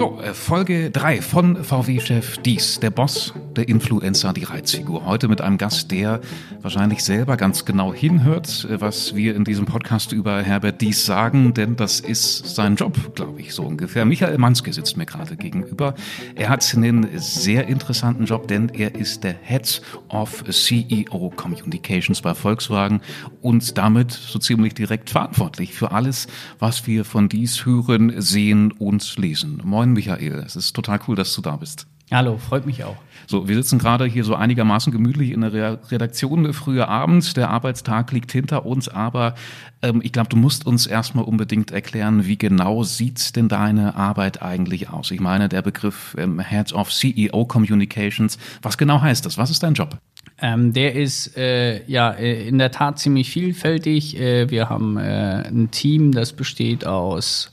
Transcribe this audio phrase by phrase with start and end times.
[0.00, 5.04] So, äh, Folge 3 von VW-Chef Dies, der Boss, der Influencer, die Reizfigur.
[5.04, 6.20] Heute mit einem Gast, der
[6.60, 11.76] wahrscheinlich selber ganz genau hinhört, was wir in diesem Podcast über Herbert Dies sagen, denn
[11.76, 14.04] das ist sein Job, glaube ich, so ungefähr.
[14.04, 15.94] Michael Manske sitzt mir gerade gegenüber.
[16.34, 22.34] Er hat einen sehr interessanten Job, denn er ist der Head of CEO Communications bei
[22.34, 23.00] Volkswagen
[23.40, 26.26] und damit so ziemlich direkt verantwortlich für alles,
[26.58, 29.60] was wir von Dies hören, sehen und lesen.
[29.64, 30.42] Moin, Michael.
[30.46, 31.86] Es ist total cool, dass du da bist.
[32.12, 32.96] Hallo, freut mich auch.
[33.28, 36.52] So, wir sitzen gerade hier so einigermaßen gemütlich in der Redaktion.
[36.52, 39.36] Früher Abend, der Arbeitstag liegt hinter uns, aber
[39.80, 44.42] ähm, ich glaube, du musst uns erstmal unbedingt erklären, wie genau sieht denn deine Arbeit
[44.42, 45.12] eigentlich aus?
[45.12, 49.38] Ich meine, der Begriff ähm, Head of CEO Communications, was genau heißt das?
[49.38, 49.96] Was ist dein Job?
[50.42, 54.18] Ähm, der ist äh, ja äh, in der Tat ziemlich vielfältig.
[54.18, 57.52] Äh, wir haben äh, ein Team, das besteht aus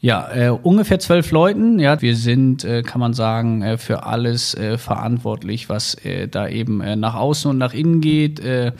[0.00, 1.80] ja, äh, ungefähr zwölf Leuten.
[1.80, 6.48] Ja, wir sind, äh, kann man sagen, äh, für alles äh, verantwortlich, was äh, da
[6.48, 8.38] eben äh, nach außen und nach innen geht.
[8.38, 8.72] Äh,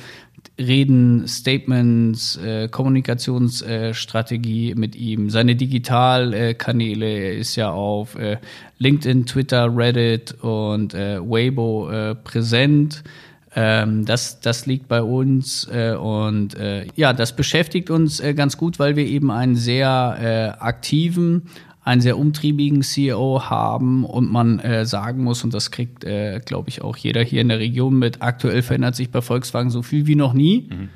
[0.58, 8.38] Reden, Statements, äh, Kommunikationsstrategie mit ihm, seine Digitalkanäle, ist ja auf äh,
[8.78, 13.04] LinkedIn, Twitter, Reddit und äh, Weibo äh, präsent.
[13.54, 18.56] Ähm, das, das liegt bei uns äh, und äh, ja, das beschäftigt uns äh, ganz
[18.56, 20.16] gut, weil wir eben einen sehr
[20.58, 21.48] äh, aktiven,
[21.82, 26.68] einen sehr umtriebigen CEO haben und man äh, sagen muss, und das kriegt, äh, glaube
[26.68, 30.06] ich, auch jeder hier in der Region mit, aktuell verändert sich bei Volkswagen so viel
[30.06, 30.68] wie noch nie.
[30.70, 30.88] Mhm.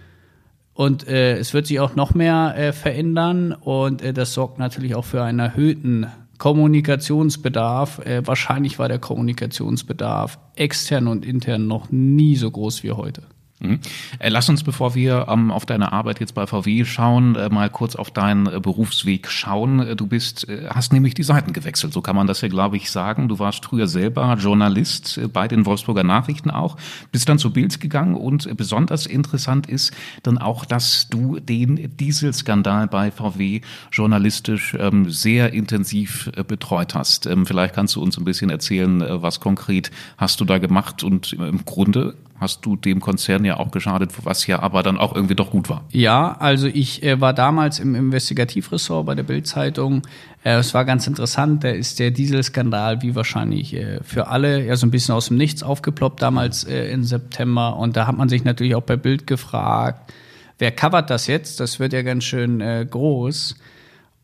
[0.75, 4.95] Und äh, es wird sich auch noch mehr äh, verändern und äh, das sorgt natürlich
[4.95, 6.07] auch für einen erhöhten
[6.43, 8.01] Kommunikationsbedarf.
[8.01, 13.23] Äh, wahrscheinlich war der Kommunikationsbedarf extern und intern noch nie so groß wie heute.
[13.63, 13.79] Mhm.
[14.19, 17.71] Äh, lass uns, bevor wir ähm, auf deine Arbeit jetzt bei VW schauen, äh, mal
[17.71, 19.81] kurz auf deinen äh, Berufsweg schauen.
[19.81, 22.77] Äh, du bist, äh, hast nämlich die Seiten gewechselt, so kann man das ja, glaube
[22.77, 23.29] ich, sagen.
[23.29, 26.77] Du warst früher selber Journalist äh, bei den Wolfsburger Nachrichten auch,
[27.13, 29.93] bist dann zu Bild gegangen und besonders interessant ist
[30.25, 33.61] dann auch, dass du den Dieselskandal bei VW
[33.93, 37.27] journalistisch ähm, sehr intensiv betreut hast.
[37.27, 41.33] Ähm, vielleicht kannst du uns ein bisschen erzählen, was konkret hast du da gemacht und
[41.33, 45.35] im Grunde hast du dem Konzern ja auch geschadet, was ja aber dann auch irgendwie
[45.35, 45.85] doch gut war.
[45.91, 50.03] Ja, also ich äh, war damals im Investigativressort bei der Bild-Zeitung.
[50.45, 54.77] Äh, es war ganz interessant, da ist der Dieselskandal wie wahrscheinlich äh, für alle ja
[54.77, 57.77] so ein bisschen aus dem Nichts aufgeploppt damals äh, im September.
[57.77, 60.13] Und da hat man sich natürlich auch bei Bild gefragt,
[60.59, 61.61] wer covert das jetzt?
[61.61, 63.57] Das wird ja ganz schön äh, groß.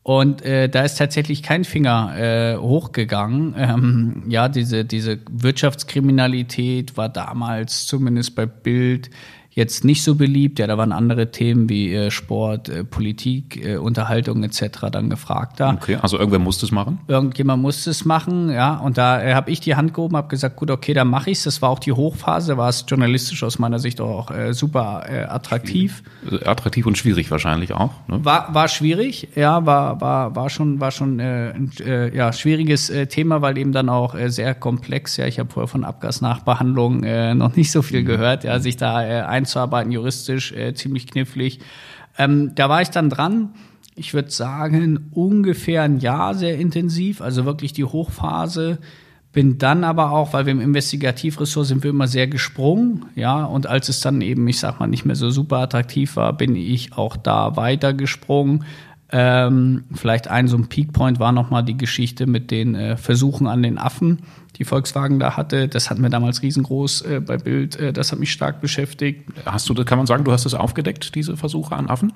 [0.09, 3.53] Und äh, da ist tatsächlich kein Finger äh, hochgegangen.
[3.59, 9.11] Ähm, ja, diese, diese Wirtschaftskriminalität war damals zumindest bei Bild
[9.59, 10.57] jetzt nicht so beliebt.
[10.57, 14.87] Ja, da waren andere Themen wie äh, Sport, äh, Politik, äh, Unterhaltung etc.
[14.91, 15.73] dann gefragt da.
[15.73, 16.99] Okay, also irgendwer musste es machen?
[17.07, 18.77] Irgendjemand musste es machen, ja.
[18.77, 21.43] Und da habe ich die Hand gehoben, habe gesagt, gut, okay, dann mache ich's.
[21.43, 25.23] Das war auch die Hochphase, war es journalistisch aus meiner Sicht auch äh, super äh,
[25.25, 26.01] attraktiv.
[26.45, 27.91] Attraktiv und schwierig wahrscheinlich auch.
[28.07, 28.23] Ne?
[28.23, 31.71] War, war schwierig, ja, war, war, war schon, war schon äh, ein
[32.13, 37.01] ja, schwieriges Thema, weil eben dann auch sehr komplex, ja, ich habe vorher von Abgasnachbehandlung
[37.37, 38.05] noch nicht so viel mhm.
[38.05, 41.59] gehört, ja, sich da äh, einzuarbeiten, juristisch äh, ziemlich knifflig.
[42.17, 43.53] Ähm, da war ich dann dran.
[43.95, 48.77] Ich würde sagen, ungefähr ein Jahr sehr intensiv, also wirklich die Hochphase.
[49.31, 53.67] Bin dann aber auch, weil wir im Investigativressort sind wir immer sehr gesprungen, ja, und
[53.67, 56.97] als es dann eben, ich sag mal, nicht mehr so super attraktiv war, bin ich
[56.97, 58.63] auch da weiter gesprungen.
[59.11, 63.63] Ähm, vielleicht ein so ein Peakpoint war nochmal die Geschichte mit den äh, Versuchen an
[63.63, 64.19] den Affen
[64.57, 65.67] die Volkswagen da hatte.
[65.67, 67.75] Das hatten wir damals riesengroß äh, bei Bild.
[67.77, 69.23] Äh, das hat mich stark beschäftigt.
[69.45, 72.13] Hast du, kann man sagen, du hast das aufgedeckt, diese Versuche an Affen?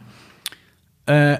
[1.05, 1.37] Äh,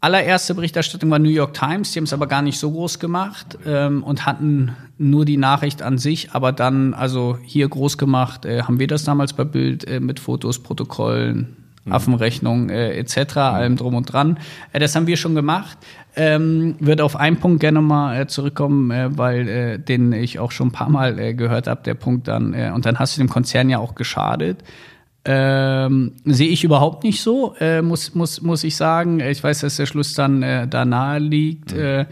[0.00, 3.58] allererste Berichterstattung war New York Times, die haben es aber gar nicht so groß gemacht
[3.66, 8.62] ähm, und hatten nur die Nachricht an sich, aber dann, also hier groß gemacht, äh,
[8.62, 11.92] haben wir das damals bei Bild äh, mit Fotos, Protokollen, mhm.
[11.92, 13.40] Affenrechnung äh, etc., mhm.
[13.40, 14.38] allem drum und dran.
[14.72, 15.78] Äh, das haben wir schon gemacht.
[16.14, 20.50] Ähm, würde auf einen Punkt gerne mal äh, zurückkommen, äh, weil äh, den ich auch
[20.50, 23.20] schon ein paar Mal äh, gehört habe, der Punkt dann, äh, und dann hast du
[23.20, 24.62] dem Konzern ja auch geschadet.
[25.24, 29.18] Ähm, Sehe ich überhaupt nicht so, äh, muss, muss, muss ich sagen.
[29.20, 31.74] Ich weiß, dass der Schluss dann äh, da nahe liegt.
[31.74, 31.80] Mhm.
[31.80, 32.06] Äh,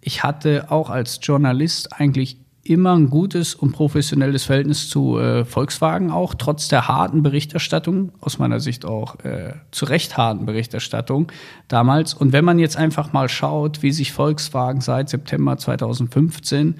[0.00, 2.38] ich hatte auch als Journalist eigentlich
[2.70, 8.38] immer ein gutes und professionelles Verhältnis zu äh, Volkswagen auch, trotz der harten Berichterstattung, aus
[8.38, 11.32] meiner Sicht auch äh, zu Recht harten Berichterstattung
[11.66, 12.14] damals.
[12.14, 16.76] Und wenn man jetzt einfach mal schaut, wie sich Volkswagen seit September 2015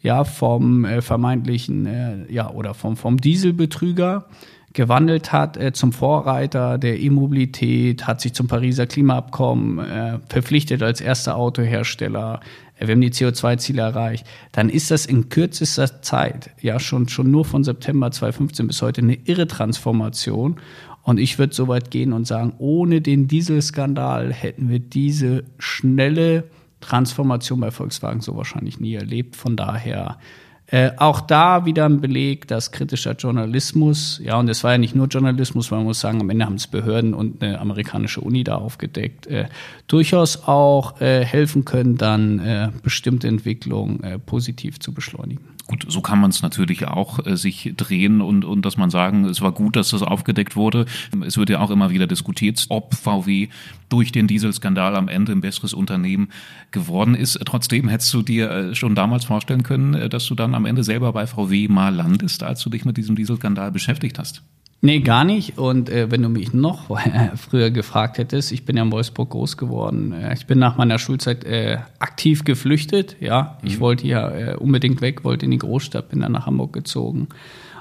[0.00, 4.26] ja vom äh, vermeintlichen äh, ja oder vom vom Dieselbetrüger
[4.74, 11.00] gewandelt hat äh, zum Vorreiter der E-Mobilität, hat sich zum Pariser Klimaabkommen äh, verpflichtet als
[11.00, 12.40] erster Autohersteller.
[12.78, 14.26] Äh, wir haben die CO2-Ziele erreicht.
[14.52, 19.00] Dann ist das in kürzester Zeit, ja schon, schon nur von September 2015 bis heute
[19.00, 20.56] eine irre Transformation.
[21.02, 26.44] Und ich würde so weit gehen und sagen, ohne den Dieselskandal hätten wir diese schnelle
[26.80, 29.36] Transformation bei Volkswagen so wahrscheinlich nie erlebt.
[29.36, 30.18] Von daher
[30.66, 34.94] äh, auch da wieder ein Beleg, dass kritischer Journalismus, ja, und es war ja nicht
[34.94, 38.56] nur Journalismus, man muss sagen, am Ende haben es Behörden und eine amerikanische Uni da
[38.56, 39.46] aufgedeckt, äh,
[39.86, 45.53] durchaus auch äh, helfen können, dann äh, bestimmte Entwicklungen äh, positiv zu beschleunigen.
[45.66, 49.24] Gut, so kann man es natürlich auch äh, sich drehen und, und dass man sagen,
[49.24, 50.84] es war gut, dass das aufgedeckt wurde.
[51.24, 53.48] Es wird ja auch immer wieder diskutiert, ob VW
[53.88, 56.28] durch den Dieselskandal am Ende ein besseres Unternehmen
[56.70, 57.40] geworden ist.
[57.46, 60.84] Trotzdem hättest du dir äh, schon damals vorstellen können, äh, dass du dann am Ende
[60.84, 64.42] selber bei VW mal landest, als du dich mit diesem Dieselskandal beschäftigt hast.
[64.84, 65.56] Nee, gar nicht.
[65.56, 66.90] Und äh, wenn du mich noch
[67.36, 70.12] früher gefragt hättest, ich bin ja in Wolfsburg groß geworden.
[70.12, 73.16] Äh, ich bin nach meiner Schulzeit äh, aktiv geflüchtet.
[73.18, 73.80] Ja, ich mhm.
[73.80, 77.28] wollte ja äh, unbedingt weg, wollte in die Großstadt, bin dann nach Hamburg gezogen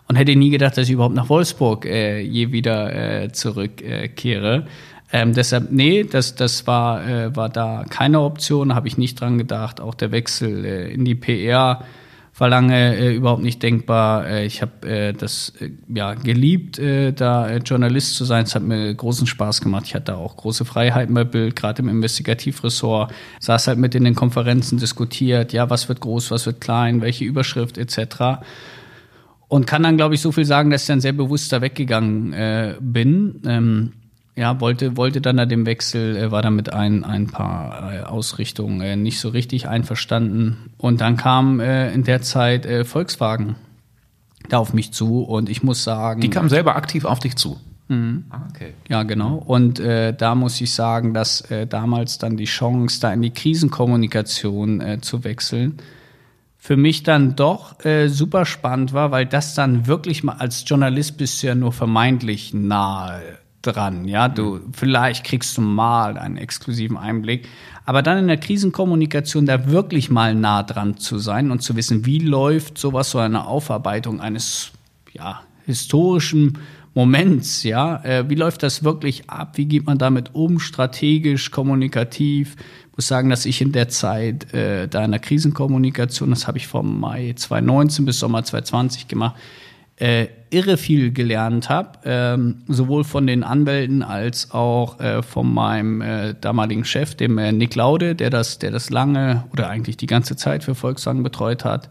[0.07, 4.65] und hätte nie gedacht, dass ich überhaupt nach Wolfsburg äh, je wieder äh, zurückkehre.
[5.11, 9.37] Ähm, deshalb, nee, das, das war, äh, war da keine Option, habe ich nicht dran
[9.37, 9.81] gedacht.
[9.81, 11.83] Auch der Wechsel äh, in die PR
[12.35, 14.27] war lange äh, überhaupt nicht denkbar.
[14.27, 18.43] Äh, ich habe äh, das äh, ja geliebt, äh, da äh, Journalist zu sein.
[18.43, 19.85] Es hat mir großen Spaß gemacht.
[19.85, 23.13] Ich hatte auch große Freiheiten bei Bild, gerade im Investigativressort.
[23.39, 27.25] Saß halt mit in den Konferenzen, diskutiert, ja, was wird groß, was wird klein, welche
[27.25, 28.41] Überschrift etc.
[29.47, 32.33] Und kann dann, glaube ich, so viel sagen, dass ich dann sehr bewusst da weggegangen
[32.33, 33.41] äh, bin.
[33.45, 33.93] Ähm,
[34.35, 37.99] ja, wollte, wollte dann nach dem Wechsel, äh, war dann mit ein, ein paar äh,
[38.01, 40.71] Ausrichtungen äh, nicht so richtig einverstanden.
[40.77, 43.55] Und dann kam äh, in der Zeit äh, Volkswagen
[44.49, 46.21] da auf mich zu und ich muss sagen.
[46.21, 47.59] Die kam selber aktiv auf dich zu.
[47.87, 48.25] Mhm.
[48.29, 48.73] Ah, okay.
[48.89, 49.35] Ja, genau.
[49.35, 53.31] Und äh, da muss ich sagen, dass äh, damals dann die Chance, da in die
[53.31, 55.77] Krisenkommunikation äh, zu wechseln,
[56.57, 61.17] für mich dann doch äh, super spannend war, weil das dann wirklich mal als Journalist
[61.17, 63.21] bist du ja nur vermeintlich nahe
[63.63, 64.07] dran.
[64.07, 67.47] Ja, du, vielleicht kriegst du mal einen exklusiven Einblick.
[67.85, 72.05] Aber dann in der Krisenkommunikation da wirklich mal nah dran zu sein und zu wissen,
[72.05, 74.71] wie läuft sowas, so eine Aufarbeitung eines,
[75.11, 76.59] ja, historischen
[76.95, 79.57] Moments, ja, äh, wie läuft das wirklich ab?
[79.57, 82.55] Wie geht man damit um, strategisch, kommunikativ?
[82.91, 86.59] Ich muss sagen, dass ich in der Zeit äh, da in der Krisenkommunikation, das habe
[86.59, 89.35] ich vom Mai 2019 bis Sommer 2020 gemacht,
[89.97, 96.01] äh, irre viel gelernt habe, ähm, sowohl von den Anwälten als auch äh, von meinem
[96.01, 100.07] äh, damaligen Chef, dem äh, Nick Laude, der das, der das lange oder eigentlich die
[100.07, 101.89] ganze Zeit für Volkswagen betreut hat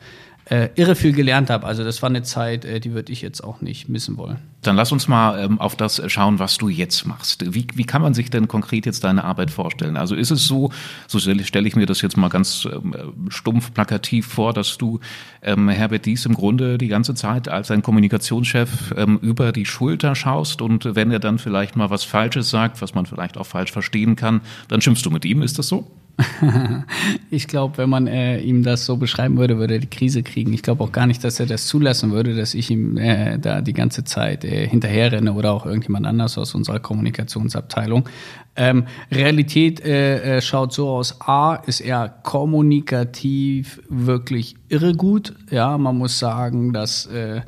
[0.53, 1.67] äh, irre viel gelernt habe.
[1.67, 4.37] Also das war eine Zeit, äh, die würde ich jetzt auch nicht missen wollen.
[4.61, 7.55] Dann lass uns mal ähm, auf das schauen, was du jetzt machst.
[7.55, 9.97] Wie, wie kann man sich denn konkret jetzt deine Arbeit vorstellen?
[9.97, 10.71] Also ist es so,
[11.09, 12.95] so stelle stell ich mir das jetzt mal ganz ähm,
[13.31, 15.01] stumpf plakativ vor, dass du
[15.41, 20.15] ähm, Herbert Dies im Grunde die ganze Zeit als ein Kommunikationschef ähm, über die Schulter
[20.15, 23.73] schaust und wenn er dann vielleicht mal was Falsches sagt, was man vielleicht auch falsch
[23.73, 25.41] verstehen kann, dann schimpfst du mit ihm.
[25.41, 25.91] Ist das so?
[27.31, 30.53] ich glaube, wenn man äh, ihm das so beschreiben würde, würde er die Krise kriegen.
[30.53, 33.61] Ich glaube auch gar nicht, dass er das zulassen würde, dass ich ihm äh, da
[33.61, 38.09] die ganze Zeit äh, hinterherrenne oder auch irgendjemand anders aus unserer Kommunikationsabteilung.
[38.55, 41.21] Ähm, Realität äh, äh, schaut so aus.
[41.21, 45.35] A ist er kommunikativ wirklich irre gut.
[45.51, 47.41] Ja, man muss sagen, dass äh,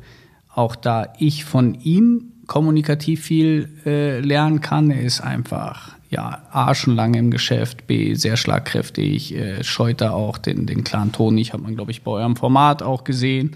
[0.53, 4.89] auch da ich von ihm kommunikativ viel äh, lernen kann.
[4.91, 10.11] Er ist einfach ja, A, schon lange im Geschäft, B, sehr schlagkräftig, äh, scheut da
[10.11, 13.55] auch den, den klaren Ton nicht, hat man, glaube ich, bei eurem Format auch gesehen.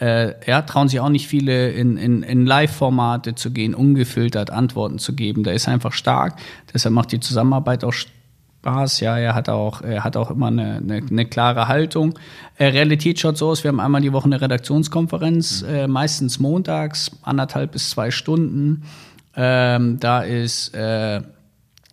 [0.00, 0.06] Mhm.
[0.06, 4.98] Äh, ja, trauen sich auch nicht viele in, in, in Live-Formate zu gehen, ungefiltert Antworten
[4.98, 5.42] zu geben.
[5.42, 6.36] Der ist einfach stark.
[6.72, 9.00] Deshalb macht die Zusammenarbeit auch Spaß.
[9.00, 12.18] Ja, er hat auch, er hat auch immer eine, eine, eine klare Haltung.
[12.58, 15.68] Äh, Realität schaut so aus, wir haben einmal die Woche eine Redaktionskonferenz, mhm.
[15.68, 18.82] äh, meistens montags, anderthalb bis zwei Stunden.
[19.34, 21.22] Ähm, da ist äh,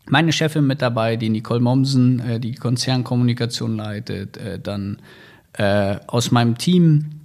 [0.10, 4.98] meine Chefin mit dabei, die Nicole Mommsen, äh, die Konzernkommunikation leitet, äh, dann
[5.54, 7.22] äh, aus meinem Team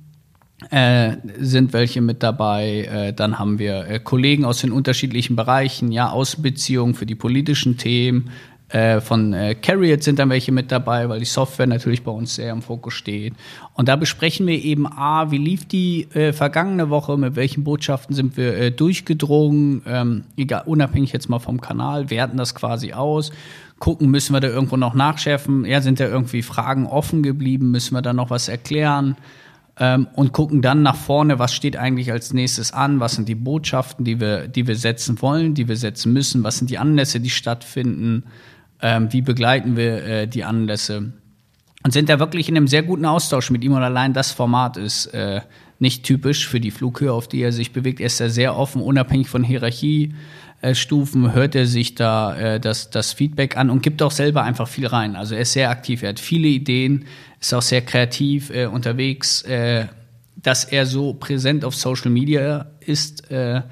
[0.70, 2.84] äh, sind welche mit dabei.
[2.84, 7.76] Äh, dann haben wir äh, Kollegen aus den unterschiedlichen Bereichen, ja, Außenbeziehungen für die politischen
[7.76, 8.30] Themen,
[8.68, 12.34] äh, von äh, Carriot sind dann welche mit dabei, weil die Software natürlich bei uns
[12.34, 13.34] sehr im Fokus steht.
[13.72, 18.14] Und da besprechen wir eben, A, wie lief die äh, vergangene Woche, mit welchen Botschaften
[18.14, 23.32] sind wir äh, durchgedrungen, ähm, egal, unabhängig jetzt mal vom Kanal, werten das quasi aus,
[23.78, 27.94] gucken, müssen wir da irgendwo noch nachschärfen, ja, sind da irgendwie Fragen offen geblieben, müssen
[27.94, 29.16] wir da noch was erklären.
[29.80, 33.34] ähm, und gucken dann nach vorne, was steht eigentlich als nächstes an, was sind die
[33.34, 37.20] Botschaften, die wir, die wir setzen wollen, die wir setzen müssen, was sind die Anlässe,
[37.20, 38.24] die stattfinden,
[38.82, 41.12] ähm, wie begleiten wir äh, die Anlässe
[41.84, 44.76] und sind da wirklich in einem sehr guten Austausch mit ihm und allein das Format
[44.76, 45.40] ist äh,
[45.78, 48.00] nicht typisch für die Flughöhe, auf die er sich bewegt.
[48.00, 53.12] Er ist da sehr offen, unabhängig von Hierarchiestufen, hört er sich da äh, das, das
[53.12, 55.14] Feedback an und gibt auch selber einfach viel rein.
[55.14, 57.04] Also er ist sehr aktiv, er hat viele Ideen,
[57.40, 59.42] ist auch sehr kreativ äh, unterwegs.
[59.42, 59.86] Äh,
[60.42, 63.62] dass er so präsent auf Social Media ist, äh,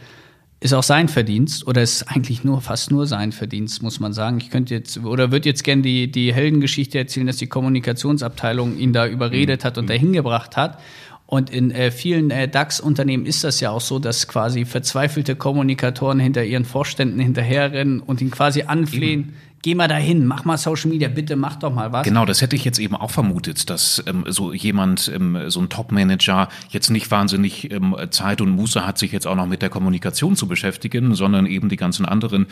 [0.60, 4.38] ist auch sein Verdienst oder ist eigentlich nur fast nur sein Verdienst, muss man sagen.
[4.38, 8.92] Ich könnte jetzt oder würde jetzt gerne die, die Heldengeschichte erzählen, dass die Kommunikationsabteilung ihn
[8.92, 9.88] da überredet hat und mhm.
[9.88, 10.80] dahin gebracht hat.
[11.26, 16.20] Und in äh, vielen äh, DAX-Unternehmen ist das ja auch so, dass quasi verzweifelte Kommunikatoren
[16.20, 19.20] hinter ihren Vorständen hinterherrennen und ihn quasi anflehen.
[19.20, 19.34] Eben
[19.66, 22.04] geh mal dahin, mach mal Social Media, bitte mach doch mal was.
[22.04, 25.68] Genau, das hätte ich jetzt eben auch vermutet, dass ähm, so jemand, ähm, so ein
[25.68, 29.68] Top-Manager jetzt nicht wahnsinnig ähm, Zeit und Muße hat, sich jetzt auch noch mit der
[29.68, 32.46] Kommunikation zu beschäftigen, sondern eben die ganzen anderen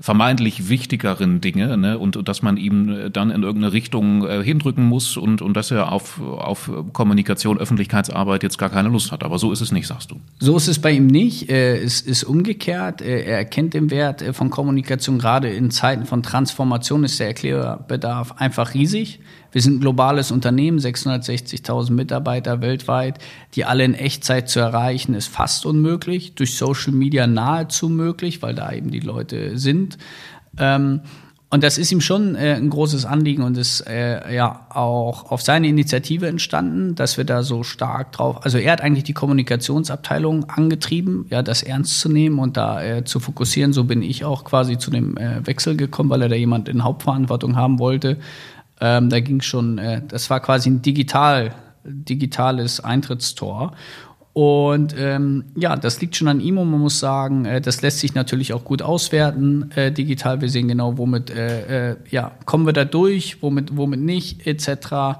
[0.00, 1.98] vermeintlich wichtigeren Dinge ne?
[1.98, 5.54] und, und dass man ihm äh, dann in irgendeine Richtung äh, hindrücken muss und, und
[5.54, 9.22] dass er auf, auf Kommunikation, Öffentlichkeitsarbeit jetzt gar keine Lust hat.
[9.22, 10.16] Aber so ist es nicht, sagst du.
[10.38, 11.50] So ist es bei ihm nicht.
[11.50, 13.02] Äh, es ist umgekehrt.
[13.02, 15.18] Äh, er erkennt den Wert äh, von Kommunikation.
[15.18, 19.20] Gerade in Zeiten von Transformation ist der Erklärbedarf einfach riesig.
[19.52, 23.18] Wir sind ein globales Unternehmen, 660.000 Mitarbeiter weltweit,
[23.54, 26.34] die alle in Echtzeit zu erreichen, ist fast unmöglich.
[26.34, 29.96] Durch Social Media nahezu möglich, weil da eben die Leute sind.
[30.58, 31.02] Ähm,
[31.52, 35.42] und das ist ihm schon äh, ein großes Anliegen und ist äh, ja auch auf
[35.42, 38.44] seine Initiative entstanden, dass wir da so stark drauf.
[38.44, 43.04] Also er hat eigentlich die Kommunikationsabteilung angetrieben, ja, das ernst zu nehmen und da äh,
[43.04, 43.72] zu fokussieren.
[43.72, 46.84] So bin ich auch quasi zu dem äh, Wechsel gekommen, weil er da jemand in
[46.84, 48.18] Hauptverantwortung haben wollte.
[48.80, 51.52] Ähm, da ging schon, äh, das war quasi ein digital,
[51.82, 53.72] digitales Eintrittstor.
[54.32, 57.98] Und ähm, ja, das liegt schon an ihm und man muss sagen, äh, das lässt
[57.98, 60.40] sich natürlich auch gut auswerten äh, digital.
[60.40, 65.18] Wir sehen genau, womit äh, äh, ja, kommen wir da durch, womit, womit nicht, etc.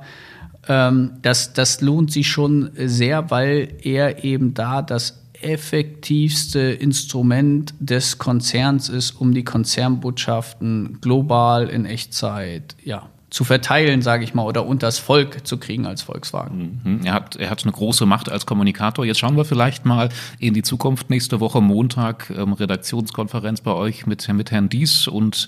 [0.68, 8.18] Ähm, das, das lohnt sich schon sehr, weil er eben da das effektivste Instrument des
[8.18, 14.66] Konzerns ist, um die Konzernbotschaften global in Echtzeit ja, zu verteilen, sage ich mal, oder
[14.66, 16.80] unters Volk zu kriegen als Volkswagen.
[16.82, 17.00] Mhm.
[17.04, 19.04] Er, hat, er hat eine große Macht als Kommunikator.
[19.04, 20.08] Jetzt schauen wir vielleicht mal
[20.40, 21.10] in die Zukunft.
[21.10, 25.46] Nächste Woche Montag ähm, Redaktionskonferenz bei euch mit, mit Herrn Dies und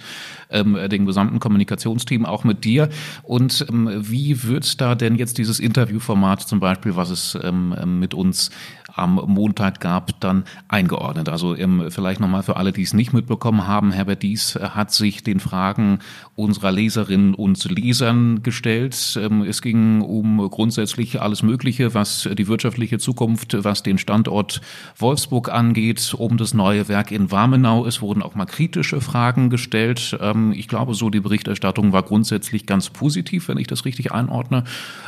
[0.50, 2.88] ähm, dem gesamten Kommunikationsteam, auch mit dir.
[3.24, 8.14] Und ähm, wie wird da denn jetzt dieses Interviewformat zum Beispiel, was es ähm, mit
[8.14, 8.50] uns
[8.94, 11.28] am Montag gab, dann eingeordnet.
[11.28, 15.22] Also ähm, vielleicht nochmal für alle, die es nicht mitbekommen haben, Herbert Dies hat sich
[15.22, 16.00] den Fragen
[16.34, 19.18] unserer Leserinnen und Lesern gestellt.
[19.20, 24.60] Ähm, es ging um grundsätzlich alles Mögliche, was die wirtschaftliche Zukunft, was den Standort
[24.96, 27.86] Wolfsburg angeht, um das neue Werk in Warmenau.
[27.86, 30.16] Es wurden auch mal kritische Fragen gestellt.
[30.20, 34.64] Ähm, ich glaube, so die Berichterstattung war grundsätzlich ganz positiv, wenn ich das richtig einordne.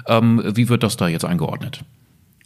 [0.06, 1.84] Ähm, wie wird das da jetzt eingeordnet?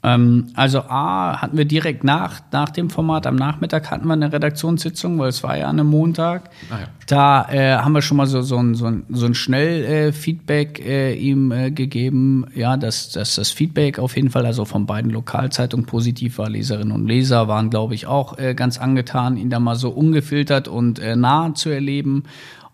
[0.04, 4.32] Ähm, also A hatten wir direkt nach, nach dem Format, am Nachmittag hatten wir eine
[4.32, 6.50] Redaktionssitzung, weil es war ja an einem Montag.
[6.70, 6.86] Ah ja.
[7.06, 11.12] Da äh, haben wir schon mal so, so ein, so ein, so ein Schnell-Feedback äh,
[11.12, 15.10] äh, ihm äh, gegeben, ja, dass, dass das Feedback auf jeden Fall also von beiden
[15.10, 16.48] Lokalzeitungen positiv war.
[16.48, 20.68] Leserinnen und Leser waren, glaube ich, auch äh, ganz angetan, ihn da mal so ungefiltert
[20.68, 22.22] und äh, nah zu erleben.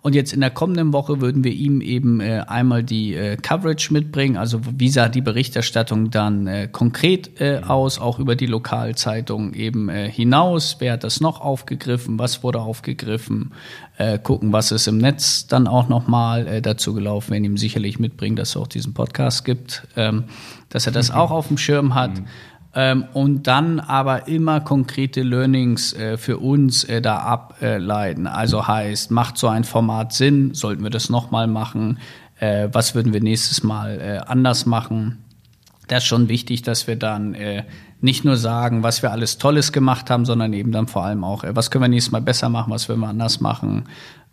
[0.05, 3.91] Und jetzt in der kommenden Woche würden wir ihm eben äh, einmal die äh, Coverage
[3.91, 9.55] mitbringen, also wie sah die Berichterstattung dann äh, konkret äh, aus, auch über die Lokalzeitung
[9.55, 10.77] eben äh, hinaus.
[10.79, 12.19] Wer hat das noch aufgegriffen?
[12.19, 13.53] Was wurde aufgegriffen?
[13.97, 17.99] Äh, gucken, was ist im Netz dann auch nochmal äh, dazu gelaufen, wenn ihm sicherlich
[17.99, 20.25] mitbringen, dass es auch diesen Podcast gibt, ähm,
[20.69, 21.15] dass er das mhm.
[21.17, 22.19] auch auf dem Schirm hat.
[22.19, 22.27] Mhm
[22.75, 28.27] ähm, und dann aber immer konkrete Learnings äh, für uns äh, da ableiten.
[28.27, 30.55] Also heißt, macht so ein Format Sinn?
[30.55, 31.99] Sollten wir das nochmal machen?
[32.41, 35.25] Äh, was würden wir nächstes Mal äh, anders machen?
[35.87, 37.65] Das ist schon wichtig, dass wir dann äh,
[38.01, 41.45] nicht nur sagen, was wir alles Tolles gemacht haben, sondern eben dann vor allem auch,
[41.45, 43.85] äh, was können wir nächstes Mal besser machen, was würden wir anders machen,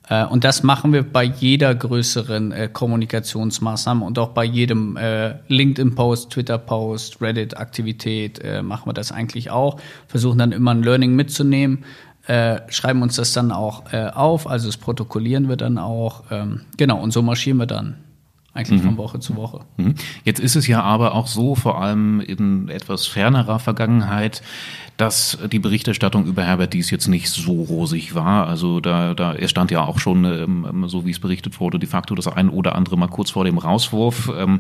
[0.10, 6.32] und das machen wir bei jeder größeren äh, Kommunikationsmaßnahme und auch bei jedem äh, LinkedIn-Post,
[6.32, 9.80] Twitter-Post, Reddit-Aktivität äh, machen wir das eigentlich auch.
[10.08, 11.86] Versuchen dann immer ein Learning mitzunehmen,
[12.28, 16.24] äh, schreiben uns das dann auch äh, auf, also das protokollieren wir dann auch.
[16.32, 17.98] Ähm, genau, und so marschieren wir dann
[18.54, 18.88] eigentlich mhm.
[18.88, 19.62] von Woche zu Woche.
[19.78, 19.96] Mhm.
[20.24, 24.42] Jetzt ist es ja aber auch so, vor allem in etwas fernerer Vergangenheit,
[24.98, 28.48] dass die Berichterstattung über Herbert Dies jetzt nicht so rosig war.
[28.48, 31.90] Also da, da er stand ja auch schon, ähm, so wie es berichtet wurde, de
[31.90, 34.32] facto das ein oder andere mal kurz vor dem Rauswurf.
[34.38, 34.60] Ähm,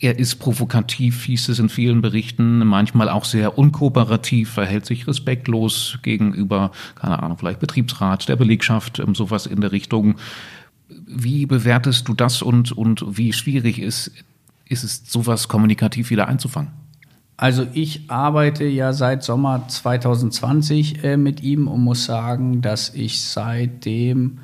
[0.00, 6.00] Er ist provokativ, hieß es in vielen Berichten, manchmal auch sehr unkooperativ, verhält sich respektlos
[6.02, 10.16] gegenüber, keine Ahnung, vielleicht Betriebsrat, der Belegschaft, ähm, sowas in der Richtung.
[11.06, 14.10] Wie bewertest du das und, und wie schwierig ist,
[14.68, 16.70] ist es, sowas kommunikativ wieder einzufangen?
[17.36, 23.22] Also ich arbeite ja seit Sommer 2020 äh, mit ihm und muss sagen, dass ich
[23.22, 24.38] seitdem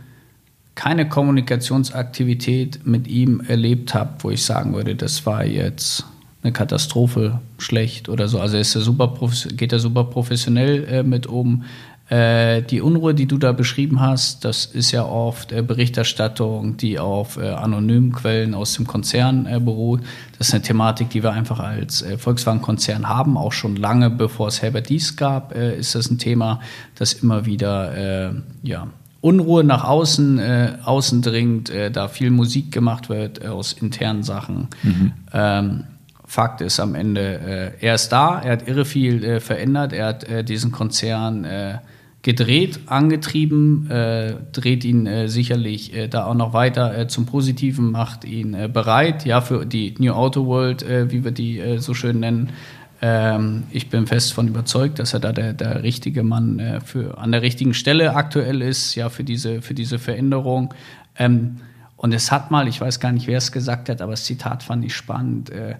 [0.75, 6.07] keine Kommunikationsaktivität mit ihm erlebt habe, wo ich sagen würde, das war jetzt
[6.43, 8.41] eine Katastrophe, schlecht oder so.
[8.41, 9.13] Also ist er super,
[9.57, 11.65] geht er super professionell äh, mit um.
[12.09, 16.99] Äh, die Unruhe, die du da beschrieben hast, das ist ja oft äh, Berichterstattung, die
[16.99, 20.01] auf äh, anonymen Quellen aus dem Konzern beruht.
[20.39, 23.37] Das ist eine Thematik, die wir einfach als Volkswagen-Konzern haben.
[23.37, 26.61] Auch schon lange bevor es Herbert Dies gab, ist das ein Thema,
[26.95, 28.87] das immer wieder ja,
[29.21, 34.69] Unruhe nach außen, äh, außen dringt, da viel Musik gemacht wird aus internen Sachen.
[34.83, 35.13] Mhm.
[35.33, 35.85] Ähm,
[36.25, 40.73] Fakt ist am Ende, er ist da, er hat irre viel verändert, er hat diesen
[40.73, 41.47] Konzern
[42.29, 43.89] gedreht, angetrieben,
[44.53, 49.95] dreht ihn sicherlich da auch noch weiter zum Positiven, macht ihn bereit, ja, für die
[49.99, 52.51] New Auto World, wie wir die so schön nennen,
[53.01, 57.19] ähm, ich bin fest von überzeugt, dass er da der, der richtige Mann äh, für,
[57.19, 60.75] an der richtigen Stelle aktuell ist, ja, für diese, für diese Veränderung.
[61.17, 61.59] Ähm,
[61.97, 64.63] und es hat mal, ich weiß gar nicht, wer es gesagt hat, aber das Zitat
[64.63, 65.51] fand ich spannend.
[65.51, 65.77] Äh,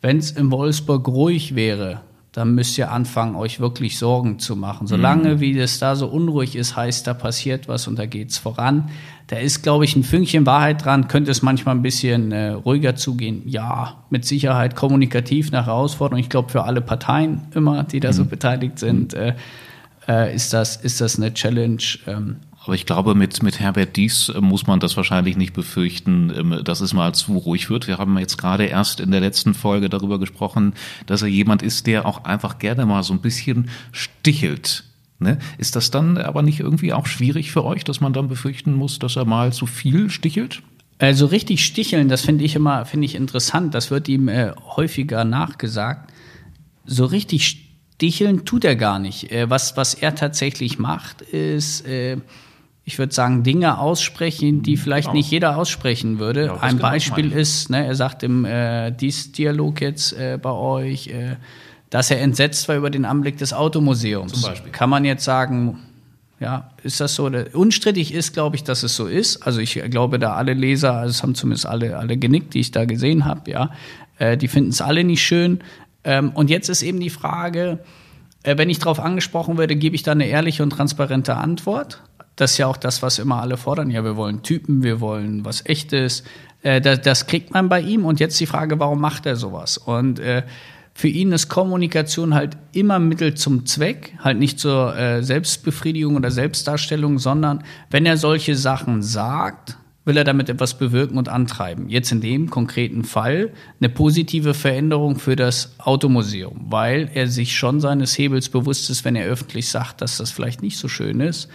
[0.00, 4.86] Wenn es in Wolfsburg ruhig wäre, dann müsst ihr anfangen, euch wirklich Sorgen zu machen.
[4.86, 5.40] Solange mhm.
[5.40, 8.88] wie es da so unruhig ist, heißt, da passiert was und da geht's voran.
[9.26, 11.08] Da ist, glaube ich, ein Fünkchen Wahrheit dran.
[11.08, 13.42] Könnte es manchmal ein bisschen äh, ruhiger zugehen?
[13.44, 16.20] Ja, mit Sicherheit kommunikativ nach Herausforderung.
[16.20, 18.14] Ich glaube, für alle Parteien immer, die da mhm.
[18.14, 19.34] so beteiligt sind, äh,
[20.08, 21.82] äh, ist, das, ist das eine Challenge.
[22.06, 26.32] Ähm, aber ich glaube, mit, mit Herbert Dies äh, muss man das wahrscheinlich nicht befürchten,
[26.36, 27.88] ähm, dass es mal zu ruhig wird.
[27.88, 30.74] Wir haben jetzt gerade erst in der letzten Folge darüber gesprochen,
[31.06, 34.84] dass er jemand ist, der auch einfach gerne mal so ein bisschen stichelt.
[35.18, 35.38] Ne?
[35.58, 38.98] Ist das dann aber nicht irgendwie auch schwierig für euch, dass man dann befürchten muss,
[38.98, 40.62] dass er mal zu viel stichelt?
[40.98, 43.74] Also richtig sticheln, das finde ich immer finde ich interessant.
[43.74, 46.12] Das wird ihm äh, häufiger nachgesagt.
[46.84, 47.48] So richtig
[47.94, 49.32] sticheln tut er gar nicht.
[49.32, 52.18] Äh, was, was er tatsächlich macht, ist äh,
[52.84, 55.16] ich würde sagen, Dinge aussprechen, die vielleicht genau.
[55.16, 56.46] nicht jeder aussprechen würde.
[56.46, 61.36] Ja, Ein Beispiel ist, ne, er sagt im äh, Dies-Dialog jetzt äh, bei euch, äh,
[61.90, 64.50] dass er entsetzt war über den Anblick des Automuseums.
[64.72, 65.78] Kann man jetzt sagen,
[66.40, 67.30] ja, ist das so?
[67.52, 69.46] Unstrittig ist, glaube ich, dass es so ist.
[69.46, 72.72] Also ich glaube, da alle Leser, also es haben zumindest alle, alle genickt, die ich
[72.72, 73.70] da gesehen habe, ja,
[74.18, 75.60] äh, die finden es alle nicht schön.
[76.02, 77.78] Ähm, und jetzt ist eben die Frage,
[78.42, 82.02] äh, wenn ich darauf angesprochen werde, gebe ich da eine ehrliche und transparente Antwort?
[82.36, 83.90] Das ist ja auch das, was immer alle fordern.
[83.90, 86.24] Ja, wir wollen Typen, wir wollen was Echtes.
[86.62, 88.04] Äh, das, das, kriegt man bei ihm.
[88.04, 89.78] Und jetzt die Frage, warum macht er sowas?
[89.78, 90.42] Und äh,
[90.94, 96.30] für ihn ist Kommunikation halt immer Mittel zum Zweck, halt nicht zur äh, Selbstbefriedigung oder
[96.30, 101.88] Selbstdarstellung, sondern wenn er solche Sachen sagt, will er damit etwas bewirken und antreiben.
[101.88, 107.80] Jetzt in dem konkreten Fall eine positive Veränderung für das Automuseum, weil er sich schon
[107.80, 111.48] seines Hebels bewusst ist, wenn er öffentlich sagt, dass das vielleicht nicht so schön ist,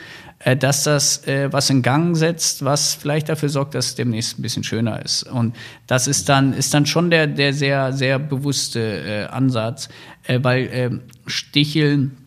[0.55, 4.41] dass das äh, was in Gang setzt, was vielleicht dafür sorgt, dass es demnächst ein
[4.41, 5.23] bisschen schöner ist.
[5.23, 5.55] Und
[5.87, 9.89] das ist dann, ist dann schon der, der sehr, sehr bewusste äh, Ansatz,
[10.25, 10.89] äh, weil äh,
[11.25, 12.17] Sticheln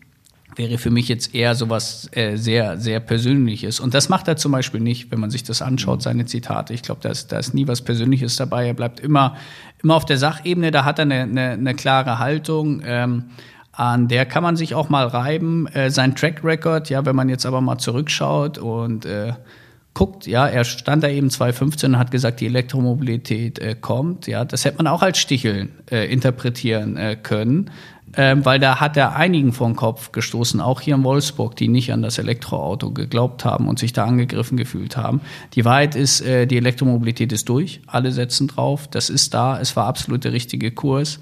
[0.55, 3.79] wäre für mich jetzt eher sowas äh, sehr, sehr Persönliches.
[3.79, 6.03] Und das macht er zum Beispiel nicht, wenn man sich das anschaut, mhm.
[6.03, 6.73] seine Zitate.
[6.73, 8.67] Ich glaube, da ist, da ist nie was Persönliches dabei.
[8.67, 9.37] Er bleibt immer,
[9.81, 12.81] immer auf der Sachebene, da hat er eine, eine, eine klare Haltung.
[12.85, 13.25] Ähm,
[13.71, 15.67] an der kann man sich auch mal reiben.
[15.67, 19.33] Äh, sein Track Record, ja, wenn man jetzt aber mal zurückschaut und äh,
[19.93, 24.45] guckt, ja, er stand da eben 2015 und hat gesagt, die Elektromobilität äh, kommt, ja,
[24.45, 27.69] das hätte man auch als Sticheln äh, interpretieren äh, können
[28.17, 31.67] ähm, weil da hat er einigen vor den Kopf gestoßen, auch hier in Wolfsburg, die
[31.67, 35.21] nicht an das Elektroauto geglaubt haben und sich da angegriffen gefühlt haben.
[35.53, 39.75] Die Wahrheit ist, äh, die Elektromobilität ist durch, alle setzen drauf, das ist da, es
[39.75, 41.19] war absolut der richtige Kurs.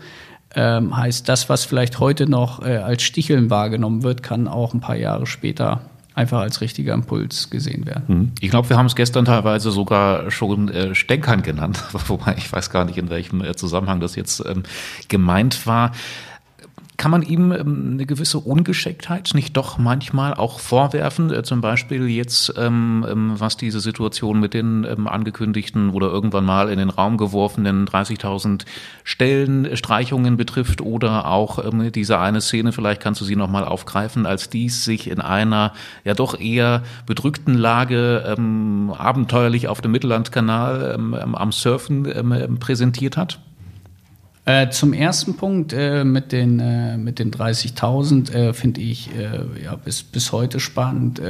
[0.56, 4.80] Ähm, heißt, das, was vielleicht heute noch äh, als Sticheln wahrgenommen wird, kann auch ein
[4.80, 5.82] paar Jahre später
[6.16, 8.04] einfach als richtiger Impuls gesehen werden.
[8.08, 8.32] Mhm.
[8.42, 12.70] Ich glaube, wir haben es gestern teilweise sogar schon äh, Stänkern genannt, wobei ich weiß
[12.70, 14.64] gar nicht, in welchem äh, Zusammenhang das jetzt ähm,
[15.08, 15.92] gemeint war.
[17.00, 21.32] Kann man ihm ähm, eine gewisse Ungeschicktheit nicht doch manchmal auch vorwerfen?
[21.32, 26.68] Äh, zum Beispiel jetzt, ähm, ähm, was diese Situation mit den angekündigten oder irgendwann mal
[26.70, 28.66] in den Raum geworfenen 30.000
[29.06, 34.84] Stellenstreichungen betrifft oder auch diese eine Szene, vielleicht kannst du sie nochmal aufgreifen, als dies
[34.84, 38.36] sich in einer ja doch eher bedrückten Lage
[38.98, 43.40] abenteuerlich auf dem Mittellandkanal am Surfen präsentiert hat?
[44.50, 49.76] Äh, zum ersten Punkt äh, mit den, äh, den 30.000 äh, finde ich äh, ja,
[49.76, 51.22] bis, bis heute spannend,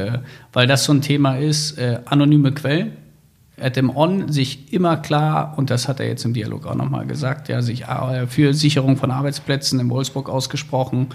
[0.53, 2.93] weil das so ein Thema ist, anonyme Quellen.
[3.59, 7.05] Hat im On sich immer klar, und das hat er jetzt im Dialog auch nochmal
[7.05, 7.83] gesagt, ja, sich
[8.29, 11.07] für Sicherung von Arbeitsplätzen in Wolfsburg ausgesprochen,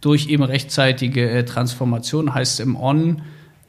[0.00, 3.22] durch eben rechtzeitige Transformation heißt im On,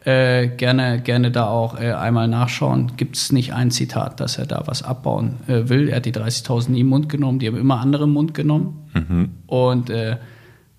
[0.05, 2.93] äh, gerne, gerne da auch äh, einmal nachschauen.
[2.97, 5.89] Gibt es nicht ein Zitat, dass er da was abbauen äh, will?
[5.89, 8.89] Er hat die 30.000 nie im Mund genommen, die haben immer andere im Mund genommen.
[8.93, 9.31] Mhm.
[9.47, 10.17] Und äh,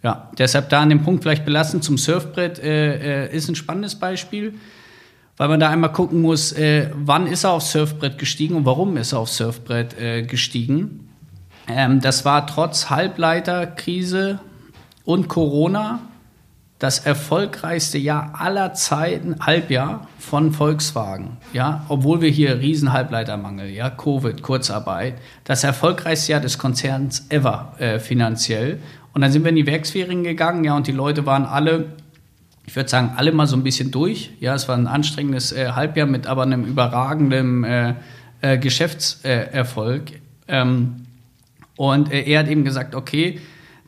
[0.03, 4.55] ja, deshalb da an dem Punkt vielleicht belassen zum Surfbrett äh, ist ein spannendes Beispiel,
[5.39, 6.55] weil man da einmal gucken muss,
[6.95, 11.09] wann ist er aufs Surfbrett gestiegen und warum ist er aufs Surfbrett gestiegen.
[11.67, 14.39] Ähm, das war trotz Halbleiterkrise
[15.05, 16.01] und Corona
[16.79, 21.37] das erfolgreichste Jahr aller Zeiten, Halbjahr von Volkswagen.
[21.53, 27.75] Ja, obwohl wir hier riesen Halbleitermangel, ja, Covid, Kurzarbeit, das erfolgreichste Jahr des Konzerns ever
[27.79, 28.81] äh, finanziell.
[29.13, 31.93] Und dann sind wir in die Werksferien gegangen, ja, und die Leute waren alle,
[32.67, 34.33] ich würde sagen, alle mal so ein bisschen durch.
[34.41, 37.95] Ja, es war ein anstrengendes äh, Halbjahr mit aber einem überragenden äh,
[38.41, 40.21] äh Geschäftserfolg.
[40.49, 41.07] Ähm,
[41.77, 43.41] und äh, er hat eben gesagt, okay,